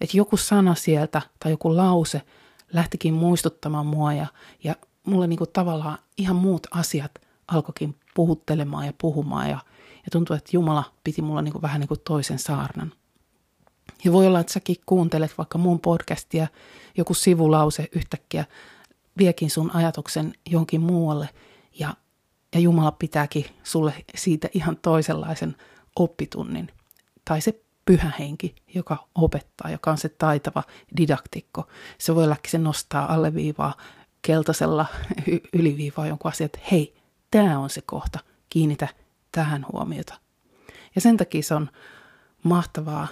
Että 0.00 0.16
joku 0.16 0.36
sana 0.36 0.74
sieltä 0.74 1.22
tai 1.40 1.52
joku 1.52 1.76
lause 1.76 2.22
lähtikin 2.72 3.14
muistuttamaan 3.14 3.86
mua 3.86 4.12
ja, 4.12 4.26
ja 4.64 4.74
mulle 5.06 5.26
niin 5.26 5.38
kuin 5.38 5.50
tavallaan 5.52 5.98
ihan 6.18 6.36
muut 6.36 6.66
asiat 6.70 7.12
alkoikin 7.48 7.96
puhuttelemaan 8.14 8.86
ja 8.86 8.92
puhumaan 9.00 9.50
ja, 9.50 9.58
ja 10.04 10.10
tuntui, 10.12 10.36
että 10.36 10.50
Jumala 10.52 10.84
piti 11.04 11.22
mulla 11.22 11.42
niin 11.42 11.52
kuin 11.52 11.62
vähän 11.62 11.80
niin 11.80 11.88
kuin 11.88 12.00
toisen 12.00 12.38
saarnan. 12.38 12.92
Ja 14.04 14.12
voi 14.12 14.26
olla, 14.26 14.40
että 14.40 14.52
säkin 14.52 14.76
kuuntelet 14.86 15.38
vaikka 15.38 15.58
mun 15.58 15.80
podcastia, 15.80 16.46
joku 16.96 17.14
sivulause 17.14 17.88
yhtäkkiä 17.92 18.44
viekin 19.18 19.50
sun 19.50 19.70
ajatuksen 19.74 20.34
jonkin 20.50 20.80
muualle 20.80 21.28
ja, 21.78 21.94
ja 22.54 22.60
Jumala 22.60 22.92
pitääkin 22.92 23.44
sulle 23.62 24.04
siitä 24.14 24.48
ihan 24.52 24.76
toisenlaisen 24.76 25.56
oppitunnin. 25.96 26.68
Tai 27.24 27.40
se 27.40 27.60
pyhä 27.84 28.12
henki, 28.18 28.54
joka 28.74 29.08
opettaa, 29.14 29.70
joka 29.70 29.90
on 29.90 29.98
se 29.98 30.08
taitava 30.08 30.62
didaktikko. 30.96 31.68
Se 31.98 32.14
voi 32.14 32.24
olla, 32.24 32.36
se 32.48 32.58
nostaa 32.58 33.14
alleviivaa 33.14 33.74
keltaisella 34.22 34.86
yliviivaa 35.52 36.06
jonkun 36.06 36.30
asian, 36.30 36.46
että 36.46 36.58
hei, 36.70 36.94
tämä 37.30 37.58
on 37.58 37.70
se 37.70 37.80
kohta, 37.80 38.18
kiinnitä 38.48 38.88
tähän 39.32 39.66
huomiota. 39.72 40.14
Ja 40.94 41.00
sen 41.00 41.16
takia 41.16 41.42
se 41.42 41.54
on 41.54 41.70
mahtavaa 42.42 43.08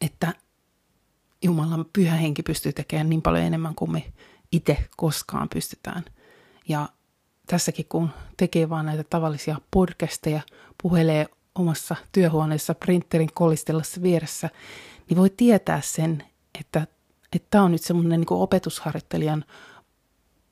että 0.00 0.34
Jumalan 1.42 1.86
pyhä 1.92 2.16
henki 2.16 2.42
pystyy 2.42 2.72
tekemään 2.72 3.08
niin 3.08 3.22
paljon 3.22 3.44
enemmän 3.44 3.74
kuin 3.74 3.92
me 3.92 4.12
itse 4.52 4.88
koskaan 4.96 5.48
pystytään. 5.48 6.04
Ja 6.68 6.88
tässäkin 7.46 7.86
kun 7.88 8.10
tekee 8.36 8.68
vaan 8.68 8.86
näitä 8.86 9.04
tavallisia 9.04 9.60
podcasteja, 9.70 10.40
puhelee 10.82 11.26
omassa 11.54 11.96
työhuoneessa 12.12 12.74
printerin 12.74 13.32
kolistellassa 13.34 14.02
vieressä, 14.02 14.50
niin 15.08 15.18
voi 15.18 15.30
tietää 15.30 15.80
sen, 15.80 16.24
että 16.60 16.86
tämä 17.50 17.64
on 17.64 17.72
nyt 17.72 17.82
semmoinen 17.82 18.20
niin 18.20 18.26
opetusharjoittelijan 18.30 19.44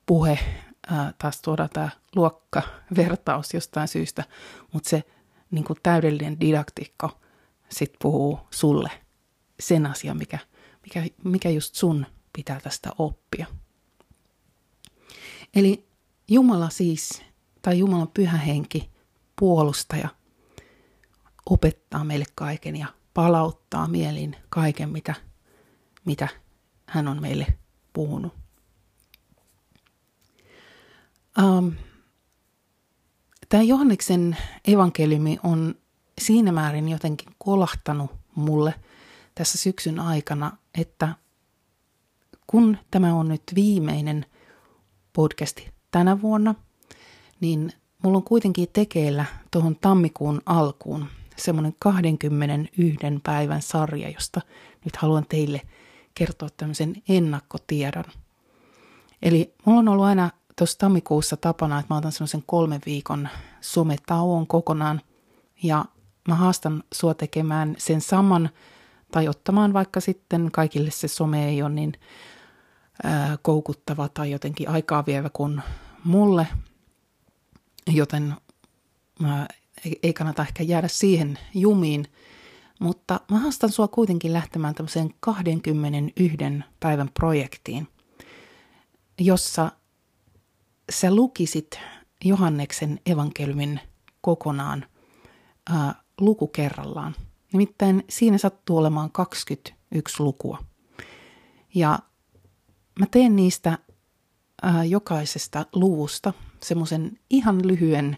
puhe, 0.05 0.39
ää, 0.87 1.13
taas 1.17 1.41
tuodaan 1.41 1.69
tämä 1.73 1.89
luokkavertaus 2.15 3.53
jostain 3.53 3.87
syystä, 3.87 4.23
mutta 4.73 4.89
se 4.89 5.03
niin 5.51 5.63
kuin 5.63 5.79
täydellinen 5.83 6.39
didaktikko– 6.39 7.11
sitten 7.69 7.97
puhuu 8.01 8.39
sulle 8.51 8.91
sen 9.59 9.85
asian, 9.85 10.17
mikä, 10.17 10.39
mikä, 10.83 11.03
mikä 11.23 11.49
just 11.49 11.75
sun 11.75 12.05
pitää 12.33 12.59
tästä 12.59 12.89
oppia. 12.97 13.45
Eli 15.55 15.87
Jumala 16.27 16.69
siis, 16.69 17.23
tai 17.61 17.79
Jumalan 17.79 18.07
pyhä 18.13 18.37
henki, 18.37 18.91
puolustaja, 19.39 20.09
opettaa 21.49 22.03
meille 22.03 22.25
kaiken 22.35 22.75
ja 22.75 22.87
palauttaa 23.13 23.87
mieliin 23.87 24.35
kaiken, 24.49 24.89
mitä, 24.89 25.15
mitä 26.05 26.27
hän 26.85 27.07
on 27.07 27.21
meille 27.21 27.47
puhunut. 27.93 28.33
Um, 31.43 31.71
Tämä 33.49 33.63
Johanneksen 33.63 34.37
evankeliumi 34.67 35.39
on 35.43 35.75
siinä 36.21 36.51
määrin 36.51 36.89
jotenkin 36.89 37.27
kolahtanut 37.37 38.11
mulle 38.35 38.73
tässä 39.35 39.57
syksyn 39.57 39.99
aikana, 39.99 40.51
että 40.81 41.15
kun 42.47 42.77
tämä 42.91 43.15
on 43.15 43.27
nyt 43.27 43.43
viimeinen 43.55 44.25
podcasti 45.13 45.71
tänä 45.91 46.21
vuonna, 46.21 46.55
niin 47.41 47.71
mulla 48.03 48.17
on 48.17 48.23
kuitenkin 48.23 48.67
tekeillä 48.73 49.25
tuohon 49.51 49.75
tammikuun 49.75 50.41
alkuun 50.45 51.05
semmoinen 51.35 51.75
21 51.79 52.97
päivän 53.23 53.61
sarja, 53.61 54.09
josta 54.09 54.41
nyt 54.85 54.95
haluan 54.95 55.25
teille 55.29 55.61
kertoa 56.13 56.49
tämmöisen 56.57 56.95
ennakkotiedon. 57.09 58.05
Eli 59.21 59.53
mulla 59.65 59.79
on 59.79 59.87
ollut 59.87 60.05
aina 60.05 60.29
tuossa 60.55 60.77
tammikuussa 60.77 61.37
tapana, 61.37 61.79
että 61.79 61.93
mä 61.93 61.97
otan 61.97 62.11
semmoisen 62.11 62.43
kolmen 62.45 62.81
viikon 62.85 63.29
sometauon 63.61 64.47
kokonaan 64.47 65.01
ja 65.63 65.85
mä 66.27 66.35
haastan 66.35 66.83
sua 66.93 67.13
tekemään 67.13 67.75
sen 67.77 68.01
saman 68.01 68.49
tai 69.11 69.27
ottamaan 69.27 69.73
vaikka 69.73 69.99
sitten 69.99 70.51
kaikille 70.51 70.91
se 70.91 71.07
some 71.07 71.49
ei 71.49 71.61
ole 71.61 71.73
niin 71.73 71.93
ää, 73.03 73.37
koukuttava 73.41 74.09
tai 74.09 74.31
jotenkin 74.31 74.69
aikaa 74.69 75.05
vievä 75.05 75.29
kuin 75.29 75.61
mulle, 76.03 76.47
joten 77.87 78.35
ää, 79.23 79.47
ei 80.03 80.13
kannata 80.13 80.41
ehkä 80.41 80.63
jäädä 80.63 80.87
siihen 80.87 81.39
jumiin. 81.53 82.07
Mutta 82.79 83.19
mä 83.31 83.39
haastan 83.39 83.71
sua 83.71 83.87
kuitenkin 83.87 84.33
lähtemään 84.33 84.75
tämmöiseen 84.75 85.13
21 85.19 86.37
päivän 86.79 87.09
projektiin, 87.13 87.87
jossa 89.19 89.71
sä 90.89 91.15
lukisit 91.15 91.79
Johanneksen 92.25 92.99
evankeliumin 93.05 93.79
kokonaan 94.21 94.85
ää, 95.69 95.95
luku 96.21 96.47
kerrallaan. 96.47 97.15
Nimittäin 97.53 98.03
siinä 98.09 98.37
sattuu 98.37 98.77
olemaan 98.77 99.11
21 99.11 100.23
lukua. 100.23 100.63
Ja 101.75 101.99
mä 102.99 103.05
teen 103.11 103.35
niistä 103.35 103.77
ää, 104.61 104.83
jokaisesta 104.83 105.65
luvusta 105.75 106.33
semmoisen 106.63 107.19
ihan 107.29 107.67
lyhyen, 107.67 108.17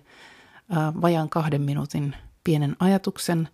ää, 0.70 0.94
vajaan 1.02 1.30
kahden 1.30 1.62
minuutin 1.62 2.16
pienen 2.44 2.76
ajatuksen, 2.80 3.50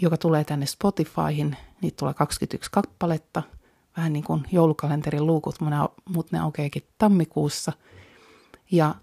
joka 0.00 0.16
tulee 0.16 0.44
tänne 0.44 0.66
Spotifyhin. 0.66 1.56
Niitä 1.82 1.96
tulee 1.96 2.14
21 2.14 2.70
kappaletta, 2.70 3.42
vähän 3.96 4.12
niin 4.12 4.24
kuin 4.24 4.44
joulukalenterin 4.52 5.26
luukut, 5.26 5.56
mutta 6.08 6.36
ne 6.36 6.42
aukeakin 6.42 6.82
tammikuussa. 6.98 7.72
Ja 8.70 8.94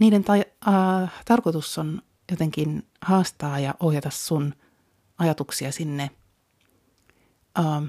niiden 0.00 0.24
ta- 0.24 0.32
äh, 0.68 1.12
tarkoitus 1.24 1.78
on 1.78 2.02
jotenkin 2.30 2.86
haastaa 3.00 3.58
ja 3.58 3.74
ohjata 3.80 4.10
sun 4.10 4.54
ajatuksia 5.18 5.72
sinne, 5.72 6.10
äh, 7.58 7.82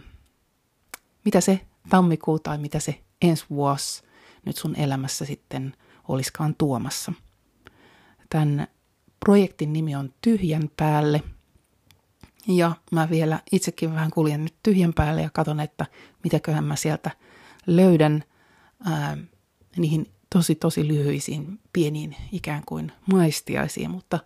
mitä 1.26 1.42
se 1.42 1.62
tammikuu 1.90 2.40
tai 2.40 2.58
mitä 2.58 2.80
se 2.80 3.02
ensi 3.22 3.46
vuosi 3.50 4.04
nyt 4.46 4.58
sun 4.58 4.76
elämässä 4.76 5.26
sitten 5.26 5.74
olisikaan 6.08 6.56
tuomassa. 6.58 7.14
Tämän 8.30 8.68
projektin 9.26 9.74
nimi 9.74 9.96
on 9.96 10.14
Tyhjän 10.22 10.70
päälle. 10.78 11.24
Ja 12.48 12.76
mä 12.92 13.10
vielä 13.10 13.40
itsekin 13.52 13.94
vähän 13.94 14.12
kuljen 14.12 14.44
nyt 14.44 14.56
tyhjän 14.64 14.94
päälle 14.94 15.22
ja 15.22 15.30
katson, 15.30 15.60
että 15.60 15.86
mitäköhän 16.24 16.64
mä 16.64 16.76
sieltä 16.76 17.12
löydän 17.68 18.24
ää, 18.86 19.18
niihin 19.78 20.12
tosi 20.36 20.56
tosi 20.56 20.88
lyhyisiin 20.88 21.60
pieniin 21.74 22.16
ikään 22.32 22.64
kuin 22.66 22.92
maistiaisiin, 23.12 23.92
mutta 23.92 24.20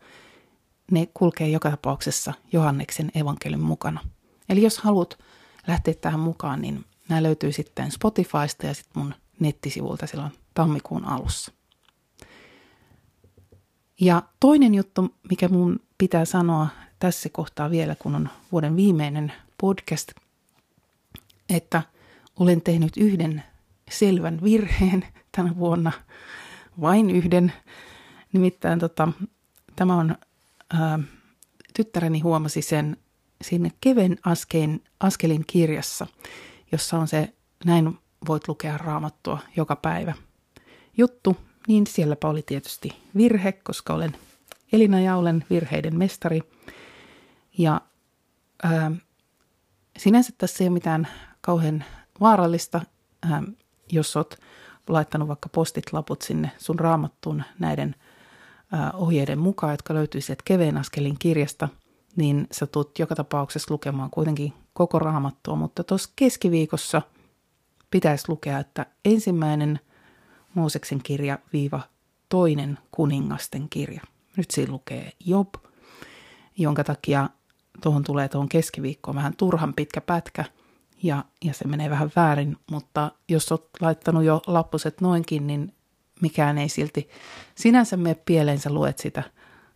ne 0.91 1.07
kulkee 1.13 1.49
joka 1.49 1.69
tapauksessa 1.69 2.33
Johanneksen 2.53 3.11
evankelin 3.15 3.59
mukana. 3.59 4.01
Eli 4.49 4.61
jos 4.61 4.77
haluat 4.77 5.19
lähteä 5.67 5.93
tähän 5.93 6.19
mukaan, 6.19 6.61
niin 6.61 6.85
nämä 7.09 7.23
löytyy 7.23 7.51
sitten 7.51 7.91
Spotifysta 7.91 8.67
ja 8.67 8.73
sitten 8.73 9.03
mun 9.03 9.13
nettisivulta 9.39 10.07
silloin 10.07 10.31
tammikuun 10.53 11.05
alussa. 11.05 11.51
Ja 14.01 14.23
toinen 14.39 14.75
juttu, 14.75 15.15
mikä 15.29 15.47
mun 15.47 15.79
pitää 15.97 16.25
sanoa 16.25 16.67
tässä 16.99 17.29
kohtaa 17.29 17.71
vielä, 17.71 17.95
kun 17.95 18.15
on 18.15 18.29
vuoden 18.51 18.75
viimeinen 18.75 19.33
podcast, 19.61 20.11
että 21.49 21.81
olen 22.39 22.61
tehnyt 22.61 22.97
yhden 22.97 23.43
selvän 23.89 24.39
virheen 24.43 25.05
tänä 25.31 25.55
vuonna, 25.57 25.91
vain 26.81 27.09
yhden. 27.09 27.53
Nimittäin 28.33 28.79
tota, 28.79 29.07
tämä 29.75 29.95
on, 29.95 30.15
ää, 30.73 30.99
tyttäreni 31.73 32.19
huomasi 32.19 32.61
sen 32.61 32.97
sinne 33.41 33.71
Keven 33.81 34.17
askein, 34.25 34.83
askelin 34.99 35.43
kirjassa, 35.47 36.07
jossa 36.71 36.97
on 36.97 37.07
se 37.07 37.33
näin 37.65 37.97
voit 38.27 38.47
lukea 38.47 38.77
raamattua 38.77 39.39
joka 39.55 39.75
päivä 39.75 40.13
juttu, 40.97 41.37
niin 41.67 41.87
sielläpä 41.87 42.27
oli 42.27 42.41
tietysti 42.41 42.95
virhe, 43.17 43.51
koska 43.51 43.93
olen 43.93 44.15
Elina 44.73 45.01
ja 45.01 45.15
olen 45.15 45.45
virheiden 45.49 45.97
mestari. 45.97 46.41
Ja 47.59 47.81
ää, 48.63 48.91
sinänsä 49.97 50.33
tässä 50.37 50.63
ei 50.63 50.67
ole 50.67 50.73
mitään 50.73 51.07
kauhean 51.41 51.83
vaarallista, 52.19 52.81
ää, 53.21 53.43
jos 53.91 54.17
olet 54.17 54.39
laittanut 54.87 55.27
vaikka 55.27 55.49
postit-laput 55.49 56.21
sinne 56.21 56.51
sun 56.57 56.79
raamattuun 56.79 57.43
näiden 57.59 57.95
ää, 58.71 58.91
ohjeiden 58.91 59.39
mukaan, 59.39 59.73
jotka 59.73 59.93
löytyy 59.93 60.21
sieltä 60.21 60.43
keveen 60.45 60.77
askelin 60.77 61.19
kirjasta, 61.19 61.69
niin 62.15 62.47
sä 62.51 62.67
tulet 62.67 62.99
joka 62.99 63.15
tapauksessa 63.15 63.73
lukemaan 63.73 64.09
kuitenkin 64.09 64.53
koko 64.73 64.99
raamattua, 64.99 65.55
mutta 65.55 65.83
tuossa 65.83 66.09
keskiviikossa 66.15 67.01
pitäisi 67.91 68.25
lukea, 68.29 68.59
että 68.59 68.85
ensimmäinen 69.05 69.79
Mooseksen 70.53 71.03
kirja 71.03 71.39
viiva 71.53 71.81
toinen 72.29 72.77
kuningasten 72.91 73.69
kirja. 73.69 74.01
Nyt 74.37 74.51
siinä 74.51 74.71
lukee 74.71 75.11
Job, 75.25 75.53
jonka 76.57 76.83
takia 76.83 77.29
tuohon 77.81 78.03
tulee 78.03 78.29
tuohon 78.29 78.49
keskiviikkoon 78.49 79.15
vähän 79.15 79.35
turhan 79.37 79.73
pitkä 79.73 80.01
pätkä– 80.01 80.45
ja, 81.03 81.25
ja 81.43 81.53
se 81.53 81.67
menee 81.67 81.89
vähän 81.89 82.11
väärin, 82.15 82.57
mutta 82.71 83.11
jos 83.29 83.51
olet 83.51 83.65
laittanut 83.79 84.23
jo 84.23 84.41
lappuset 84.47 85.01
noinkin, 85.01 85.47
niin 85.47 85.73
mikään 86.21 86.57
ei 86.57 86.69
silti 86.69 87.09
sinänsä 87.55 87.97
mene 87.97 88.15
pieleen, 88.15 88.59
sä 88.59 88.69
luet 88.69 88.99
sitä 88.99 89.23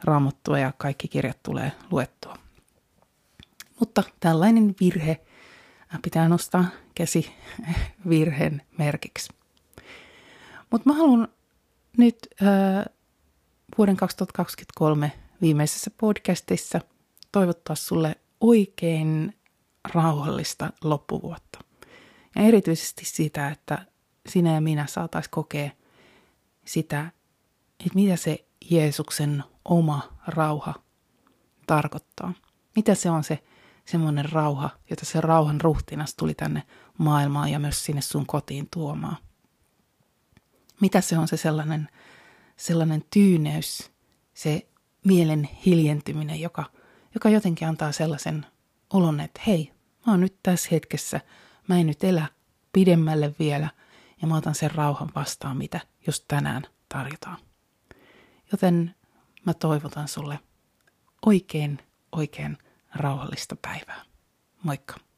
raamattua 0.04 0.60
ja 0.60 0.74
kaikki 0.78 1.08
kirjat 1.08 1.44
tulee 1.44 1.72
luettua. 1.92 2.38
Mutta 3.80 4.04
tällainen 4.20 4.76
virhe 4.80 5.20
pitää 6.02 6.30
nostaa 6.30 6.66
käsi 6.96 7.32
virheen 8.10 8.62
merkiksi. 8.78 9.34
Mutta 10.72 10.90
mä 10.90 10.96
haluan 10.96 11.28
nyt 11.98 12.18
äh, 12.42 12.86
vuoden 13.78 13.98
2023 13.98 15.12
viimeisessä 15.42 15.92
podcastissa 15.98 16.82
toivottaa 17.34 17.76
sulle 17.76 18.16
oikein 18.42 19.38
rauhallista 19.94 20.70
loppuvuotta. 20.84 21.60
Ja 22.36 22.42
erityisesti 22.42 23.06
sitä, 23.06 23.48
että 23.48 23.86
sinä 24.30 24.54
ja 24.54 24.62
minä 24.62 24.88
saatais 24.88 25.28
kokea 25.28 25.72
sitä, 26.66 27.12
että 27.80 27.96
mitä 27.96 28.16
se 28.16 28.46
Jeesuksen 28.70 29.44
oma 29.66 30.14
rauha 30.28 30.74
tarkoittaa. 31.68 32.34
Mitä 32.76 32.96
se 32.96 33.10
on 33.10 33.24
se 33.24 33.44
semmoinen 33.86 34.32
rauha, 34.32 34.70
jota 34.90 35.06
se 35.06 35.22
rauhan 35.22 35.62
ruhtinas 35.62 36.16
tuli 36.16 36.34
tänne 36.34 36.64
maailmaan 36.98 37.50
ja 37.50 37.60
myös 37.60 37.86
sinne 37.86 38.02
sun 38.02 38.26
kotiin 38.26 38.68
tuomaan. 38.74 39.18
Mitä 40.82 41.02
se 41.02 41.18
on 41.18 41.28
se 41.28 41.38
sellainen, 41.38 41.90
sellainen 42.58 43.04
tyyneys, 43.14 43.92
se 44.34 44.68
mielen 45.06 45.50
hiljentyminen, 45.66 46.42
joka, 46.42 46.66
joka 47.14 47.30
jotenkin 47.30 47.68
antaa 47.68 47.92
sellaisen 47.92 48.46
olon, 48.94 49.20
että 49.20 49.42
hei, 49.48 49.72
mä 50.06 50.14
oon 50.14 50.22
nyt 50.22 50.36
tässä 50.44 50.70
hetkessä, 50.72 51.22
mä 51.68 51.80
en 51.80 51.88
nyt 51.88 52.04
elä 52.04 52.26
pidemmälle 52.74 53.36
vielä 53.40 53.70
ja 54.22 54.28
mä 54.28 54.38
otan 54.38 54.56
sen 54.56 54.72
rauhan 54.72 55.10
vastaan, 55.16 55.58
mitä 55.58 55.80
just 56.08 56.26
tänään 56.28 56.64
tarjotaan. 56.90 57.38
Joten 58.52 58.96
mä 59.46 59.54
toivotan 59.54 60.08
sulle 60.08 60.40
oikein, 61.26 61.80
oikein 62.12 62.58
rauhallista 62.96 63.56
päivää. 63.62 64.02
Moikka! 64.64 65.13